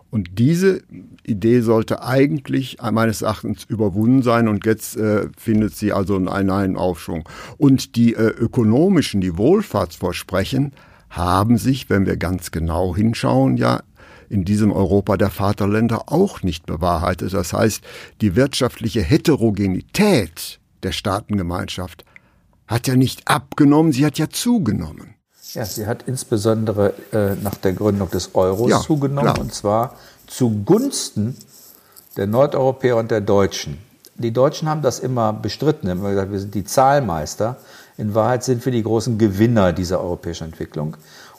Und 0.08 0.38
diese 0.38 0.80
Idee 1.24 1.60
sollte 1.60 2.02
eigentlich 2.02 2.78
meines 2.80 3.20
Erachtens 3.20 3.64
überwunden 3.64 4.22
sein 4.22 4.48
und 4.48 4.64
jetzt 4.64 4.96
äh, 4.96 5.28
findet 5.36 5.76
sie 5.76 5.92
also 5.92 6.16
einen, 6.16 6.48
einen 6.48 6.78
Aufschwung. 6.78 7.28
Und 7.58 7.96
die 7.96 8.14
äh, 8.14 8.28
ökonomischen, 8.28 9.20
die 9.20 9.36
Wohlfahrtsversprechen 9.36 10.72
haben 11.10 11.58
sich, 11.58 11.90
wenn 11.90 12.06
wir 12.06 12.16
ganz 12.16 12.50
genau 12.50 12.96
hinschauen, 12.96 13.58
ja 13.58 13.82
in 14.30 14.46
diesem 14.46 14.72
Europa 14.72 15.18
der 15.18 15.28
Vaterländer 15.28 16.04
auch 16.10 16.42
nicht 16.42 16.64
bewahrheitet. 16.64 17.34
Das 17.34 17.52
heißt, 17.52 17.84
die 18.22 18.36
wirtschaftliche 18.36 19.02
Heterogenität 19.02 20.61
der 20.82 20.92
Staatengemeinschaft 20.92 22.04
hat 22.66 22.86
ja 22.86 22.96
nicht 22.96 23.28
abgenommen, 23.28 23.92
sie 23.92 24.06
hat 24.06 24.18
ja 24.18 24.28
zugenommen. 24.28 25.14
Ja, 25.52 25.64
sie 25.66 25.86
hat 25.86 26.04
insbesondere 26.06 26.94
äh, 27.12 27.34
nach 27.42 27.56
der 27.56 27.74
Gründung 27.74 28.10
des 28.10 28.34
Euros 28.34 28.70
ja, 28.70 28.80
zugenommen 28.80 29.34
klar. 29.34 29.40
und 29.40 29.52
zwar 29.52 29.96
zugunsten 30.26 31.36
der 32.16 32.26
Nordeuropäer 32.26 32.96
und 32.96 33.10
der 33.10 33.20
Deutschen. 33.20 33.78
Die 34.14 34.32
Deutschen 34.32 34.68
haben 34.68 34.82
das 34.82 34.98
immer 34.98 35.32
bestritten, 35.32 35.88
haben 35.88 36.02
gesagt, 36.02 36.32
wir 36.32 36.38
sind 36.38 36.54
die 36.54 36.64
Zahlmeister. 36.64 37.56
In 37.98 38.14
Wahrheit 38.14 38.44
sind 38.44 38.64
wir 38.64 38.72
die 38.72 38.82
großen 38.82 39.18
Gewinner 39.18 39.72
dieser 39.72 40.00
europäischen 40.00 40.44
Entwicklung. 40.44 40.96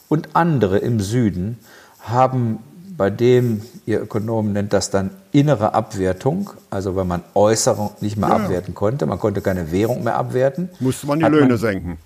Und 0.08 0.36
andere 0.36 0.78
im 0.78 1.00
Süden 1.00 1.58
haben 2.00 2.58
bei 2.96 3.10
dem, 3.10 3.62
ihr 3.86 4.00
Ökonomen 4.02 4.52
nennt 4.52 4.72
das 4.72 4.90
dann 4.90 5.10
innere 5.32 5.74
Abwertung, 5.74 6.50
also 6.70 6.96
wenn 6.96 7.06
man 7.06 7.22
Äußerung 7.34 7.90
nicht 8.00 8.16
mehr 8.16 8.28
ja. 8.28 8.36
abwerten 8.36 8.74
konnte, 8.74 9.06
man 9.06 9.18
konnte 9.18 9.40
keine 9.40 9.72
Währung 9.72 10.04
mehr 10.04 10.16
abwerten. 10.16 10.68
Musste 10.80 11.06
man 11.06 11.18
die 11.18 11.24
Löhne 11.26 11.48
man, 11.48 11.58
senken. 11.58 11.98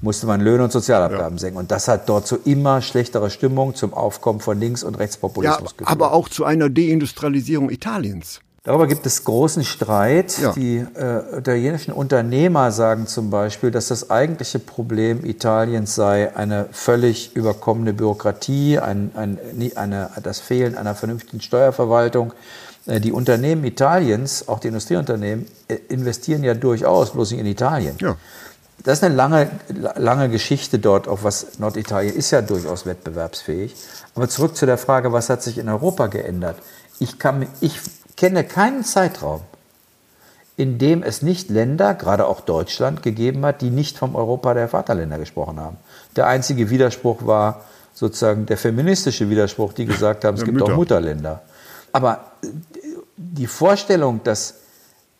Musste 0.00 0.26
man 0.26 0.40
Löhne 0.40 0.64
und 0.64 0.72
Sozialabgaben 0.72 1.36
ja. 1.36 1.40
senken. 1.40 1.58
Und 1.58 1.70
das 1.70 1.88
hat 1.88 2.08
dort 2.08 2.26
zu 2.26 2.36
immer 2.36 2.80
schlechterer 2.80 3.28
Stimmung, 3.28 3.74
zum 3.74 3.92
Aufkommen 3.92 4.40
von 4.40 4.58
Links- 4.58 4.82
und 4.82 4.98
Rechtspopulismus 4.98 5.72
ja, 5.72 5.76
geführt. 5.76 5.90
Aber 5.90 6.12
auch 6.12 6.28
zu 6.28 6.44
einer 6.44 6.70
Deindustrialisierung 6.70 7.70
Italiens. 7.70 8.40
Darüber 8.62 8.86
gibt 8.86 9.06
es 9.06 9.24
großen 9.24 9.64
Streit. 9.64 10.38
Ja. 10.38 10.52
Die 10.52 10.76
äh, 10.94 11.38
italienischen 11.38 11.92
Unternehmer 11.92 12.72
sagen 12.72 13.06
zum 13.06 13.30
Beispiel, 13.30 13.70
dass 13.70 13.88
das 13.88 14.10
eigentliche 14.10 14.58
Problem 14.58 15.24
Italiens 15.24 15.94
sei 15.94 16.36
eine 16.36 16.66
völlig 16.70 17.34
überkommene 17.34 17.94
Bürokratie, 17.94 18.78
ein, 18.78 19.12
ein, 19.14 19.38
eine, 19.76 20.10
das 20.22 20.40
Fehlen 20.40 20.76
einer 20.76 20.94
vernünftigen 20.94 21.40
Steuerverwaltung. 21.40 22.34
Äh, 22.84 23.00
die 23.00 23.12
Unternehmen 23.12 23.64
Italiens, 23.64 24.46
auch 24.46 24.58
die 24.58 24.68
Industrieunternehmen, 24.68 25.46
äh, 25.68 25.76
investieren 25.88 26.44
ja 26.44 26.52
durchaus, 26.52 27.12
bloß 27.12 27.30
nicht 27.30 27.40
in 27.40 27.46
Italien. 27.46 27.96
Ja. 27.98 28.16
Das 28.84 28.98
ist 28.98 29.04
eine 29.04 29.14
lange, 29.14 29.50
lange 29.96 30.28
Geschichte 30.28 30.78
dort, 30.78 31.08
auch 31.08 31.22
was 31.22 31.58
Norditalien 31.58 32.14
ist 32.14 32.30
ja 32.30 32.42
durchaus 32.42 32.84
wettbewerbsfähig. 32.84 33.74
Aber 34.14 34.28
zurück 34.28 34.54
zu 34.56 34.66
der 34.66 34.78
Frage, 34.78 35.12
was 35.12 35.30
hat 35.30 35.42
sich 35.42 35.56
in 35.56 35.68
Europa 35.68 36.08
geändert? 36.08 36.56
Ich, 36.98 37.18
kann, 37.18 37.46
ich 37.60 37.80
kenne 38.20 38.44
keinen 38.44 38.84
Zeitraum, 38.84 39.40
in 40.58 40.76
dem 40.76 41.02
es 41.02 41.22
nicht 41.22 41.48
Länder, 41.48 41.94
gerade 41.94 42.26
auch 42.26 42.42
Deutschland, 42.42 43.02
gegeben 43.02 43.46
hat, 43.46 43.62
die 43.62 43.70
nicht 43.70 43.96
vom 43.96 44.14
Europa 44.14 44.52
der 44.52 44.68
Vaterländer 44.68 45.18
gesprochen 45.18 45.58
haben. 45.58 45.78
Der 46.16 46.26
einzige 46.26 46.68
Widerspruch 46.68 47.26
war 47.26 47.62
sozusagen 47.94 48.44
der 48.44 48.58
feministische 48.58 49.30
Widerspruch, 49.30 49.72
die 49.72 49.86
gesagt 49.86 50.26
haben, 50.26 50.36
es 50.36 50.44
gibt 50.44 50.58
Mütter. 50.58 50.70
auch 50.70 50.76
Mutterländer. 50.76 51.40
Aber 51.92 52.26
die 53.16 53.46
Vorstellung, 53.46 54.20
dass 54.22 54.56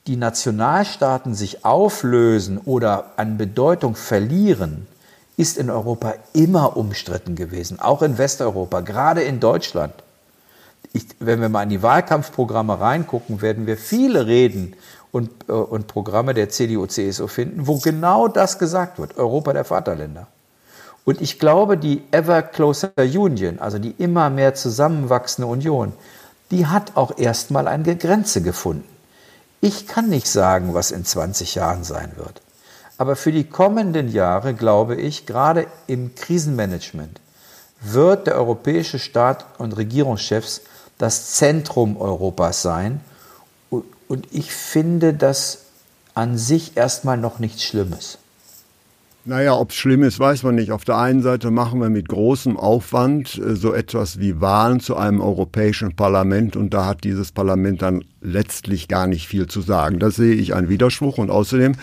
die 0.07 0.17
Nationalstaaten 0.17 1.35
sich 1.35 1.65
auflösen 1.65 2.59
oder 2.59 3.13
an 3.17 3.39
Bedeutung 3.39 3.95
verlieren, 3.95 4.87
ist 5.39 5.57
in 5.57 5.71
Europa 5.71 6.17
immer 6.35 6.77
umstritten 6.77 7.35
gewesen, 7.35 7.81
auch 7.81 8.03
in 8.03 8.19
Westeuropa, 8.19 8.81
gerade 8.81 9.23
in 9.23 9.41
Deutschland 9.41 9.95
ich, 10.93 11.07
wenn 11.19 11.41
wir 11.41 11.49
mal 11.49 11.63
in 11.63 11.69
die 11.69 11.83
Wahlkampfprogramme 11.83 12.81
reingucken, 12.81 13.43
werden 13.43 13.67
wir 13.67 13.77
viele 13.77 14.27
Reden 14.27 14.75
und, 15.13 15.31
äh, 15.49 15.53
und 15.53 15.87
Programme 15.87 16.35
der 16.35 16.49
CDU, 16.49 16.87
CSU 16.87 17.27
finden, 17.27 17.67
wo 17.67 17.79
genau 17.79 18.29
das 18.29 18.59
gesagt 18.59 18.99
wird, 18.99 19.17
Europa 19.17 19.53
der 19.53 19.65
Vaterländer. 19.65 20.27
Und 21.05 21.21
ich 21.21 21.39
glaube, 21.39 21.77
die 21.77 22.03
Ever 22.11 22.43
Closer 22.43 22.93
Union, 22.97 23.59
also 23.59 23.79
die 23.79 23.95
immer 23.99 24.31
mehr 24.31 24.55
zusammenwachsende 24.55 25.49
Union, 25.49 25.93
die 26.51 26.67
hat 26.67 26.97
auch 26.97 27.17
erstmal 27.19 27.69
eine 27.69 27.97
Grenze 27.97 28.43
gefunden. 28.43 28.89
Ich 29.61 29.87
kann 29.87 30.09
nicht 30.09 30.27
sagen, 30.27 30.75
was 30.75 30.91
in 30.91 31.05
20 31.05 31.55
Jahren 31.55 31.85
sein 31.85 32.13
wird. 32.17 32.43
Aber 32.99 33.17
für 33.17 33.33
die 33.33 33.45
kommenden 33.45 34.09
Jahre 34.09 34.55
glaube 34.55 34.97
ich, 34.97 35.27
gerade 35.27 35.67
im 35.87 36.15
Krisenmanagement 36.15 37.21
wird 37.81 38.27
der 38.27 38.37
europäische 38.37 38.99
Staat 38.99 39.47
und 39.59 39.77
Regierungschefs 39.77 40.63
das 41.01 41.33
Zentrum 41.33 41.97
Europas 41.97 42.63
sein. 42.63 43.01
Und 43.71 44.27
ich 44.33 44.53
finde 44.53 45.15
das 45.15 45.67
an 46.15 46.37
sich 46.37 46.77
erstmal 46.77 47.17
noch 47.17 47.39
nichts 47.39 47.65
Schlimmes. 47.65 48.19
Naja, 49.25 49.55
ob 49.55 49.71
es 49.71 49.77
schlimm 49.77 50.03
ist, 50.03 50.19
weiß 50.19 50.43
man 50.43 50.55
nicht. 50.55 50.73
Auf 50.73 50.85
der 50.85 50.99
einen 50.99 51.23
Seite 51.23 51.51
machen 51.51 51.81
wir 51.81 51.91
mit 51.91 52.09
großem 52.09 52.57
Aufwand 52.57 53.39
äh, 53.39 53.55
so 53.55 53.73
etwas 53.73 54.19
wie 54.19 54.41
Wahlen 54.41 54.81
zu 54.81 54.97
einem 54.97 55.21
europäischen 55.21 55.95
Parlament 55.95 56.57
und 56.57 56.73
da 56.73 56.87
hat 56.87 57.05
dieses 57.05 57.31
Parlament 57.31 57.83
dann 57.83 58.05
letztlich 58.21 58.89
gar 58.89 59.07
nicht 59.07 59.27
viel 59.27 59.47
zu 59.47 59.61
sagen. 59.61 59.99
Da 59.99 60.11
sehe 60.11 60.35
ich 60.35 60.55
einen 60.55 60.69
Widerspruch 60.69 61.19
und 61.19 61.31
außerdem 61.31 61.75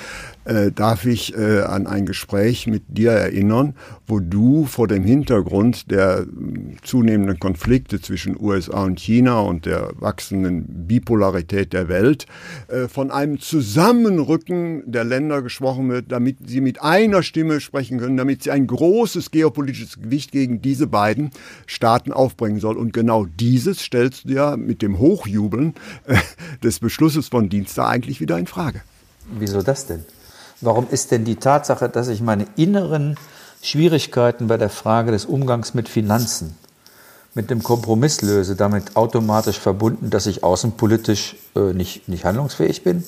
äh, 0.47 0.71
darf 0.71 1.05
ich 1.05 1.35
äh, 1.35 1.61
an 1.61 1.87
ein 1.87 2.05
Gespräch 2.05 2.67
mit 2.67 2.83
dir 2.87 3.11
erinnern, 3.11 3.75
wo 4.05 4.19
du 4.19 4.65
vor 4.65 4.87
dem 4.87 5.03
Hintergrund 5.03 5.91
der 5.91 6.25
mm, 6.25 6.77
zunehmenden 6.83 7.39
Konflikte 7.39 7.99
zwischen 7.99 8.39
USA 8.39 8.83
und 8.83 8.99
China 8.99 9.41
und 9.41 9.65
der 9.65 9.91
wachsenden 9.95 10.87
Bipolarität 10.87 11.73
der 11.73 11.89
Welt 11.89 12.27
äh, 12.69 12.87
von 12.87 13.11
einem 13.11 13.39
Zusammenrücken 13.39 14.89
der 14.89 15.03
Länder 15.03 15.41
gesprochen 15.41 15.89
wird, 15.89 16.11
damit 16.11 16.37
sie 16.47 16.61
mit 16.61 16.81
einer 16.81 17.23
Stimme 17.23 17.59
sprechen 17.59 17.99
können, 17.99 18.15
damit 18.15 18.43
sie 18.43 18.51
ein 18.51 18.67
großes 18.67 19.31
geopolitisches 19.31 19.99
Gewicht 19.99 20.31
gegen 20.31 20.61
diese 20.61 20.87
beiden 20.87 21.31
Staaten 21.65 22.13
aufbringen 22.13 22.59
soll. 22.59 22.77
Und 22.77 22.93
genau 22.93 23.25
dieses 23.25 23.81
stellst 23.81 24.29
du 24.29 24.33
ja 24.33 24.55
mit 24.55 24.81
dem 24.81 24.99
Hochjubeln 24.99 25.73
äh, 26.05 26.15
des 26.63 26.79
Beschlusses 26.79 27.27
von 27.27 27.49
Dienstag 27.49 27.87
eigentlich 27.89 28.21
wieder 28.21 28.37
in 28.37 28.47
Frage. 28.47 28.81
Wieso 29.31 29.61
das 29.61 29.85
denn? 29.85 30.05
Warum 30.61 30.87
ist 30.89 31.11
denn 31.11 31.25
die 31.25 31.35
Tatsache, 31.35 31.89
dass 31.89 32.07
ich 32.07 32.21
meine 32.21 32.47
inneren 32.55 33.15
Schwierigkeiten 33.61 34.47
bei 34.47 34.57
der 34.57 34.69
Frage 34.69 35.11
des 35.11 35.25
Umgangs 35.25 35.73
mit 35.73 35.89
Finanzen 35.89 36.55
mit 37.33 37.51
dem 37.51 37.61
Kompromiss 37.61 38.23
löse, 38.23 38.55
damit 38.55 38.95
automatisch 38.95 39.59
verbunden, 39.59 40.09
dass 40.09 40.25
ich 40.25 40.43
außenpolitisch 40.43 41.35
äh, 41.55 41.73
nicht, 41.73 42.07
nicht 42.07 42.25
handlungsfähig 42.25 42.83
bin? 42.83 43.03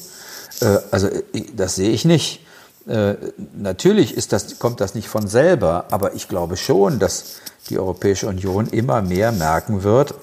Äh, 0.61 0.77
also 0.91 1.07
äh, 1.07 1.45
das 1.55 1.75
sehe 1.75 1.89
ich 1.89 2.05
nicht. 2.05 2.45
Äh, 2.87 3.15
natürlich 3.57 4.15
ist 4.15 4.31
das, 4.31 4.59
kommt 4.59 4.81
das 4.81 4.93
nicht 4.93 5.07
von 5.07 5.27
selber, 5.27 5.85
aber 5.89 6.13
ich 6.13 6.27
glaube 6.27 6.57
schon, 6.57 6.99
dass 6.99 7.37
die 7.69 7.79
Europäische 7.79 8.27
Union 8.27 8.67
immer 8.67 9.01
mehr 9.01 9.31
merken 9.31 9.83
wird, 9.83 10.13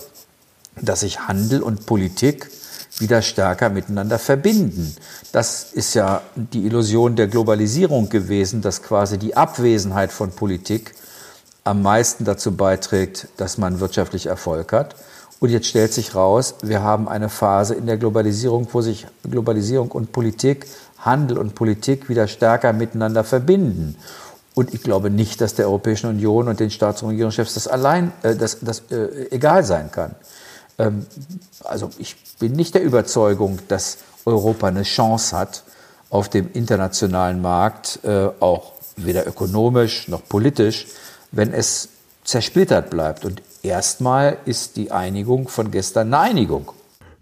dass 0.81 1.01
sich 1.01 1.21
Handel 1.21 1.63
und 1.63 1.87
Politik 1.87 2.49
wieder 2.99 3.23
stärker 3.23 3.69
miteinander 3.69 4.19
verbinden. 4.19 4.97
Das 5.33 5.73
ist 5.73 5.95
ja 5.95 6.23
die 6.35 6.65
Illusion 6.65 7.17
der 7.17 7.29
Globalisierung 7.29 8.09
gewesen, 8.09 8.63
dass 8.63 8.83
quasi 8.83 9.19
die 9.19 9.37
Abwesenheit 9.37 10.13
von 10.13 10.31
Politik 10.31 10.95
am 11.65 11.83
meisten 11.83 12.25
dazu 12.25 12.57
beiträgt, 12.57 13.29
dass 13.37 13.59
man 13.59 13.81
wirtschaftlich 13.81 14.27
Erfolg 14.27 14.73
hat. 14.73 14.95
Und 15.41 15.51
jetzt 15.51 15.67
stellt 15.67 15.93
sich 15.93 16.15
raus, 16.15 16.55
wir 16.63 16.83
haben 16.83 17.09
eine 17.09 17.29
Phase 17.29 17.75
in 17.75 17.87
der 17.87 17.99
Globalisierung, 17.99 18.69
wo 18.73 18.81
sich 18.81 19.07
Globalisierung 19.29 19.91
und 19.91 20.13
Politik, 20.13 20.67
Handel 20.99 21.37
und 21.37 21.55
Politik 21.55 22.09
wieder 22.09 22.27
stärker 22.27 22.73
miteinander 22.73 23.23
verbinden. 23.23 23.97
Und 24.55 24.73
ich 24.73 24.83
glaube 24.83 25.11
nicht, 25.11 25.43
dass 25.43 25.55
der 25.55 25.67
Europäischen 25.67 26.09
Union 26.09 26.49
und 26.49 26.61
den 26.61 26.71
Staats- 26.71 27.03
und 27.03 27.11
Regierungschefs 27.11 27.53
das 27.53 27.69
allein, 27.69 28.13
äh, 28.23 28.35
das, 28.35 28.59
das 28.63 28.85
äh, 28.91 29.29
egal 29.31 29.65
sein 29.65 29.91
kann. 29.91 30.15
Ähm, 30.79 31.07
also 31.65 31.91
ich 31.99 32.17
bin 32.39 32.53
nicht 32.53 32.75
der 32.75 32.83
Überzeugung, 32.83 33.59
dass 33.69 33.99
Europa 34.25 34.69
eine 34.69 34.83
Chance 34.83 35.37
hat, 35.37 35.63
auf 36.11 36.29
dem 36.29 36.53
internationalen 36.53 37.43
Markt, 37.43 38.01
äh, 38.05 38.29
auch 38.41 38.73
weder 38.97 39.27
ökonomisch 39.27 40.09
noch 40.09 40.27
politisch, 40.29 40.87
wenn 41.33 41.53
es 41.53 41.89
zersplittert 42.25 42.91
bleibt. 42.91 43.25
Und 43.25 43.43
erstmal 43.63 44.39
ist 44.45 44.77
die 44.77 44.91
Einigung 44.91 45.49
von 45.49 45.71
gestern 45.71 46.15
eine 46.15 46.19
Einigung 46.19 46.73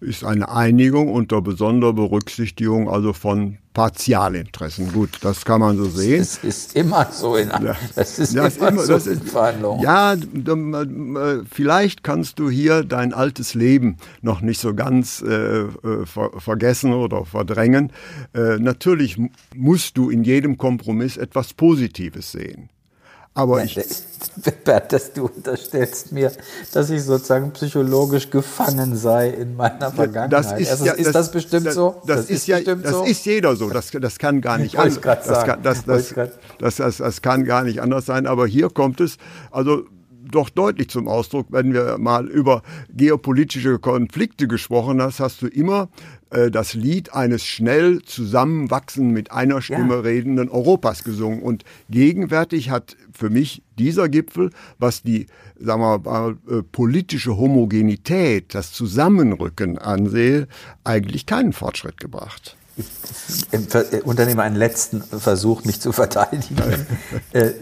ist 0.04 0.24
eine 0.24 0.48
Einigung 0.48 1.12
unter 1.12 1.42
besonderer 1.42 1.92
Berücksichtigung 1.92 2.88
also 2.88 3.12
von 3.12 3.58
Partialinteressen. 3.72 4.92
Gut, 4.92 5.18
das 5.22 5.44
kann 5.44 5.60
man 5.60 5.76
so 5.76 5.86
sehen. 5.86 6.18
Das 6.18 6.38
ist 6.44 6.76
immer 6.76 7.08
so 7.10 7.36
in, 7.36 7.50
das 7.96 8.20
ist 8.20 8.36
das 8.36 8.56
immer, 8.56 8.68
immer 8.68 8.82
so 8.82 8.92
das 8.92 9.06
ist, 9.08 9.28
Verhandlungen. 9.28 9.82
Ja, 9.82 10.14
vielleicht 11.50 12.04
kannst 12.04 12.38
du 12.38 12.48
hier 12.48 12.84
dein 12.84 13.12
altes 13.12 13.54
Leben 13.54 13.96
noch 14.22 14.42
nicht 14.42 14.60
so 14.60 14.74
ganz 14.74 15.22
äh, 15.22 15.62
äh 15.62 16.06
ver 16.06 16.30
vergessen 16.38 16.92
oder 16.92 17.24
verdrängen. 17.24 17.92
Äh, 18.32 18.58
natürlich 18.58 19.18
musst 19.56 19.96
du 19.96 20.08
in 20.08 20.22
jedem 20.22 20.56
Kompromiss 20.56 21.16
etwas 21.16 21.52
Positives 21.52 22.30
sehen. 22.30 22.68
Aber 23.34 23.64
ich. 23.64 23.78
Bert, 24.64 24.92
dass 24.92 25.12
du 25.12 25.26
unterstellst 25.26 26.12
mir, 26.12 26.32
dass 26.72 26.90
ich 26.90 27.02
sozusagen 27.02 27.52
psychologisch 27.52 28.30
gefangen 28.30 28.96
sei 28.96 29.30
in 29.30 29.56
meiner 29.56 29.92
Vergangenheit. 29.92 30.32
Das 30.32 30.58
ist, 30.58 30.70
also, 30.70 30.86
ja, 30.86 30.92
ist 30.92 31.14
das, 31.14 31.30
bestimmt 31.30 31.66
das, 31.66 31.74
so? 31.74 32.02
Das, 32.06 32.22
das 32.22 32.30
ist, 32.30 32.46
ja, 32.46 32.60
das 32.60 32.90
so? 32.90 33.04
ist 33.04 33.26
jeder 33.26 33.54
so. 33.54 33.70
Das, 33.70 33.90
das 33.90 34.18
kann 34.18 34.40
gar 34.40 34.58
nicht 34.58 34.78
anders. 34.78 35.00
Das, 35.00 35.84
das, 35.84 36.14
das, 36.58 36.76
das, 36.76 36.96
das 36.96 37.22
kann 37.22 37.44
gar 37.44 37.64
nicht 37.64 37.80
anders 37.80 38.06
sein. 38.06 38.26
Aber 38.26 38.46
hier 38.46 38.70
kommt 38.70 39.00
es, 39.00 39.18
also 39.50 39.84
doch 40.30 40.50
deutlich 40.50 40.88
zum 40.88 41.06
Ausdruck, 41.08 41.46
wenn 41.50 41.72
wir 41.72 41.98
mal 41.98 42.26
über 42.26 42.62
geopolitische 42.90 43.78
Konflikte 43.78 44.48
gesprochen 44.48 45.00
hast, 45.02 45.20
hast 45.20 45.42
du 45.42 45.46
immer 45.46 45.88
äh, 46.34 46.50
das 46.50 46.74
Lied 46.74 47.12
eines 47.14 47.44
schnell 47.44 48.02
zusammenwachsenden, 48.02 49.12
mit 49.12 49.30
einer 49.30 49.62
Stimme 49.62 49.94
ja. 49.94 50.00
redenden 50.00 50.48
Europas 50.48 51.04
gesungen. 51.04 51.40
Und 51.42 51.64
gegenwärtig 51.88 52.70
hat 52.70 52.96
für 53.12 53.30
mich 53.30 53.62
dieser 53.78 54.08
Gipfel, 54.08 54.50
was 54.78 55.02
die 55.02 55.26
sagen 55.58 55.80
wir 55.80 55.98
mal, 55.98 56.36
äh, 56.48 56.62
politische 56.62 57.36
Homogenität, 57.36 58.54
das 58.54 58.72
Zusammenrücken 58.72 59.78
ansehe, 59.78 60.48
eigentlich 60.82 61.26
keinen 61.26 61.52
Fortschritt 61.52 61.98
gebracht 61.98 62.56
ich 62.76 64.04
unternehme 64.04 64.42
einen 64.42 64.56
letzten 64.56 65.02
Versuch, 65.02 65.64
mich 65.64 65.80
zu 65.80 65.92
verteidigen. 65.92 66.54
Äh, 67.32 67.52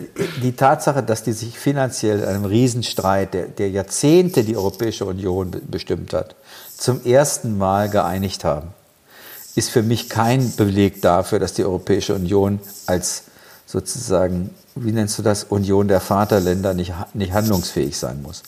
die 0.43 0.53
Tatsache, 0.53 1.03
dass 1.03 1.23
die 1.23 1.33
sich 1.33 1.59
finanziell 1.59 2.19
in 2.21 2.25
einem 2.25 2.45
Riesenstreit, 2.45 3.33
der, 3.33 3.47
der 3.47 3.71
Jahrzehnte 3.71 4.45
die 4.45 4.57
Europäische 4.57 5.07
Union 5.07 5.51
bestimmt 5.71 6.13
hat, 6.13 6.37
zum 6.83 7.05
ersten 7.05 7.59
Mal 7.59 7.89
geeinigt 7.89 8.43
haben, 8.43 8.69
ist 9.55 9.71
für 9.71 9.85
mich 9.85 10.09
kein 10.09 10.57
Beleg 10.57 11.01
dafür, 11.01 11.39
dass 11.39 11.53
die 11.53 11.65
Europäische 11.65 12.13
Union 12.13 12.59
als 12.87 13.23
sozusagen, 13.67 14.51
wie 14.75 14.91
nennst 14.91 15.17
du 15.17 15.23
das, 15.23 15.45
Union 15.45 15.87
der 15.87 16.01
Vaterländer 16.01 16.75
nicht, 16.75 16.93
nicht 17.15 17.33
handlungsfähig 17.33 17.97
sein 17.97 18.21
muss. 18.23 18.43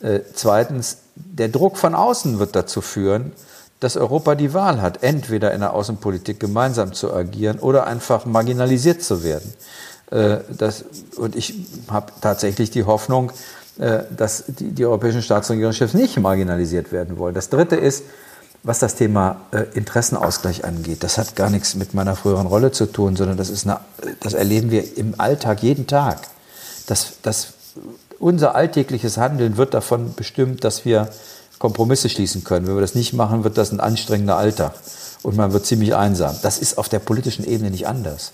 Äh, 0.00 0.20
zweitens, 0.34 0.98
der 1.16 1.48
Druck 1.48 1.78
von 1.78 1.96
außen 1.96 2.38
wird 2.38 2.54
dazu 2.54 2.80
führen, 2.80 3.32
dass 3.80 3.96
Europa 3.96 4.36
die 4.36 4.54
Wahl 4.54 4.80
hat, 4.80 5.02
entweder 5.02 5.52
in 5.52 5.60
der 5.60 5.72
Außenpolitik 5.72 6.38
gemeinsam 6.38 6.92
zu 6.92 7.12
agieren 7.12 7.58
oder 7.58 7.88
einfach 7.88 8.24
marginalisiert 8.24 9.02
zu 9.02 9.24
werden. 9.24 9.52
Äh, 10.12 10.38
das, 10.56 10.84
und 11.16 11.34
ich 11.34 11.54
habe 11.88 12.12
tatsächlich 12.20 12.70
die 12.70 12.84
Hoffnung, 12.84 13.32
dass 14.16 14.44
die, 14.46 14.72
die 14.72 14.84
europäischen 14.84 15.22
Staats- 15.22 15.48
und 15.48 15.54
Regierungschefs 15.54 15.94
nicht 15.94 16.18
marginalisiert 16.18 16.92
werden 16.92 17.18
wollen. 17.18 17.34
Das 17.34 17.48
Dritte 17.48 17.76
ist, 17.76 18.04
was 18.62 18.78
das 18.78 18.94
Thema 18.94 19.40
äh, 19.52 19.64
Interessenausgleich 19.74 20.64
angeht. 20.64 21.02
Das 21.02 21.16
hat 21.16 21.34
gar 21.34 21.50
nichts 21.50 21.74
mit 21.74 21.94
meiner 21.94 22.14
früheren 22.14 22.46
Rolle 22.46 22.72
zu 22.72 22.86
tun, 22.86 23.16
sondern 23.16 23.36
das, 23.36 23.48
ist 23.48 23.66
eine, 23.66 23.80
das 24.20 24.34
erleben 24.34 24.70
wir 24.70 24.98
im 24.98 25.14
Alltag 25.18 25.62
jeden 25.62 25.86
Tag. 25.86 26.28
Das, 26.86 27.14
das, 27.22 27.54
unser 28.18 28.54
alltägliches 28.54 29.16
Handeln 29.16 29.56
wird 29.56 29.72
davon 29.72 30.14
bestimmt, 30.14 30.64
dass 30.64 30.84
wir 30.84 31.08
Kompromisse 31.58 32.08
schließen 32.08 32.44
können. 32.44 32.66
Wenn 32.66 32.74
wir 32.74 32.80
das 32.82 32.94
nicht 32.94 33.12
machen, 33.12 33.44
wird 33.44 33.56
das 33.56 33.72
ein 33.72 33.80
anstrengender 33.80 34.36
Alltag 34.36 34.74
und 35.22 35.36
man 35.36 35.52
wird 35.52 35.64
ziemlich 35.64 35.94
einsam. 35.94 36.36
Das 36.42 36.58
ist 36.58 36.76
auf 36.76 36.88
der 36.88 36.98
politischen 36.98 37.46
Ebene 37.46 37.70
nicht 37.70 37.86
anders. 37.86 38.32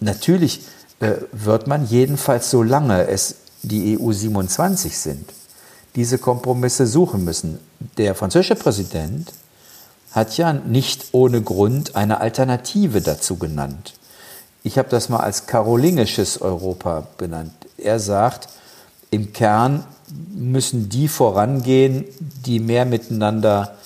Natürlich 0.00 0.62
äh, 0.98 1.12
wird 1.30 1.68
man 1.68 1.86
jedenfalls, 1.86 2.50
solange 2.50 3.06
es 3.06 3.36
die 3.62 3.98
EU 3.98 4.12
27 4.12 4.96
sind, 4.96 5.32
diese 5.94 6.18
Kompromisse 6.18 6.86
suchen 6.86 7.24
müssen. 7.24 7.58
Der 7.96 8.14
französische 8.14 8.56
Präsident 8.56 9.32
hat 10.12 10.36
ja 10.36 10.52
nicht 10.52 11.06
ohne 11.12 11.42
Grund 11.42 11.96
eine 11.96 12.20
Alternative 12.20 13.00
dazu 13.00 13.36
genannt. 13.36 13.94
Ich 14.62 14.78
habe 14.78 14.88
das 14.88 15.08
mal 15.08 15.20
als 15.20 15.46
karolingisches 15.46 16.40
Europa 16.40 17.06
benannt. 17.18 17.52
Er 17.78 17.98
sagt, 17.98 18.48
im 19.10 19.32
Kern 19.32 19.84
müssen 20.34 20.88
die 20.88 21.08
vorangehen, 21.08 22.04
die 22.20 22.60
mehr 22.60 22.84
miteinander 22.84 23.76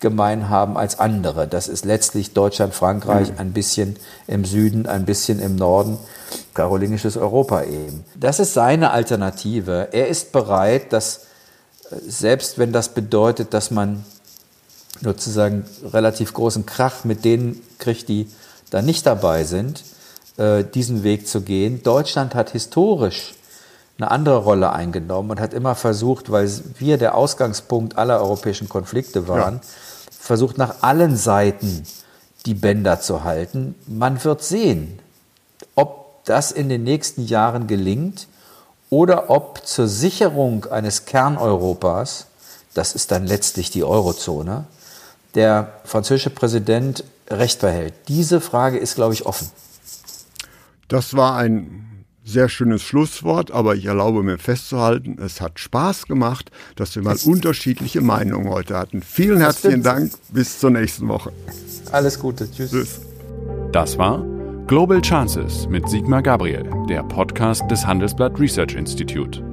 gemein 0.00 0.48
haben 0.48 0.76
als 0.76 0.98
andere. 0.98 1.46
Das 1.46 1.68
ist 1.68 1.84
letztlich 1.84 2.32
Deutschland, 2.32 2.74
Frankreich, 2.74 3.32
ein 3.36 3.52
bisschen 3.52 3.96
im 4.26 4.44
Süden, 4.44 4.86
ein 4.86 5.04
bisschen 5.04 5.40
im 5.40 5.56
Norden, 5.56 5.98
karolingisches 6.54 7.16
Europa 7.16 7.64
eben. 7.64 8.04
Das 8.18 8.40
ist 8.40 8.54
seine 8.54 8.90
Alternative. 8.90 9.88
Er 9.92 10.08
ist 10.08 10.32
bereit, 10.32 10.92
dass 10.92 11.26
selbst 12.06 12.58
wenn 12.58 12.72
das 12.72 12.90
bedeutet, 12.90 13.52
dass 13.52 13.70
man 13.70 14.04
sozusagen 15.02 15.64
relativ 15.92 16.32
großen 16.32 16.66
Krach 16.66 17.04
mit 17.04 17.24
denen 17.24 17.60
kriegt, 17.78 18.08
die 18.08 18.28
da 18.70 18.82
nicht 18.82 19.06
dabei 19.06 19.44
sind, 19.44 19.82
äh, 20.36 20.64
diesen 20.64 21.02
Weg 21.02 21.26
zu 21.26 21.40
gehen. 21.42 21.82
Deutschland 21.82 22.34
hat 22.34 22.50
historisch 22.50 23.34
eine 24.00 24.10
andere 24.10 24.38
Rolle 24.38 24.72
eingenommen 24.72 25.30
und 25.30 25.40
hat 25.40 25.52
immer 25.52 25.74
versucht, 25.74 26.32
weil 26.32 26.50
wir 26.78 26.96
der 26.96 27.14
Ausgangspunkt 27.14 27.98
aller 27.98 28.20
europäischen 28.20 28.68
Konflikte 28.68 29.28
waren, 29.28 29.56
ja. 29.56 29.60
versucht 30.10 30.56
nach 30.56 30.82
allen 30.82 31.16
Seiten 31.16 31.84
die 32.46 32.54
Bänder 32.54 33.00
zu 33.00 33.24
halten. 33.24 33.74
Man 33.86 34.22
wird 34.24 34.42
sehen, 34.42 34.98
ob 35.74 36.24
das 36.24 36.50
in 36.50 36.68
den 36.70 36.82
nächsten 36.82 37.26
Jahren 37.26 37.66
gelingt 37.66 38.26
oder 38.88 39.28
ob 39.28 39.66
zur 39.66 39.86
Sicherung 39.86 40.64
eines 40.66 41.04
Kerneuropas, 41.04 42.26
das 42.72 42.94
ist 42.94 43.10
dann 43.10 43.26
letztlich 43.26 43.70
die 43.70 43.84
Eurozone, 43.84 44.64
der 45.34 45.74
französische 45.84 46.30
Präsident 46.30 47.04
Recht 47.28 47.60
behält. 47.60 47.94
Diese 48.08 48.40
Frage 48.40 48.78
ist, 48.78 48.96
glaube 48.96 49.14
ich, 49.14 49.26
offen. 49.26 49.50
Das 50.88 51.14
war 51.14 51.36
ein 51.36 51.89
sehr 52.24 52.48
schönes 52.48 52.82
Schlusswort, 52.82 53.50
aber 53.50 53.74
ich 53.74 53.86
erlaube 53.86 54.22
mir 54.22 54.38
festzuhalten, 54.38 55.16
es 55.20 55.40
hat 55.40 55.58
Spaß 55.58 56.06
gemacht, 56.06 56.50
dass 56.76 56.94
wir 56.94 57.02
mal 57.02 57.12
das 57.12 57.24
unterschiedliche 57.24 58.00
Meinungen 58.00 58.48
heute 58.48 58.76
hatten. 58.76 59.02
Vielen 59.02 59.38
herzlichen 59.38 59.82
Dank, 59.82 60.12
bis 60.32 60.58
zur 60.58 60.70
nächsten 60.70 61.08
Woche. 61.08 61.32
Alles 61.92 62.18
Gute, 62.18 62.50
tschüss. 62.50 62.70
tschüss. 62.70 63.00
Das 63.72 63.98
war 63.98 64.24
Global 64.66 65.00
Chances 65.00 65.66
mit 65.68 65.88
Sigmar 65.88 66.22
Gabriel, 66.22 66.70
der 66.88 67.02
Podcast 67.02 67.68
des 67.70 67.84
Handelsblatt 67.86 68.38
Research 68.38 68.74
Institute. 68.74 69.49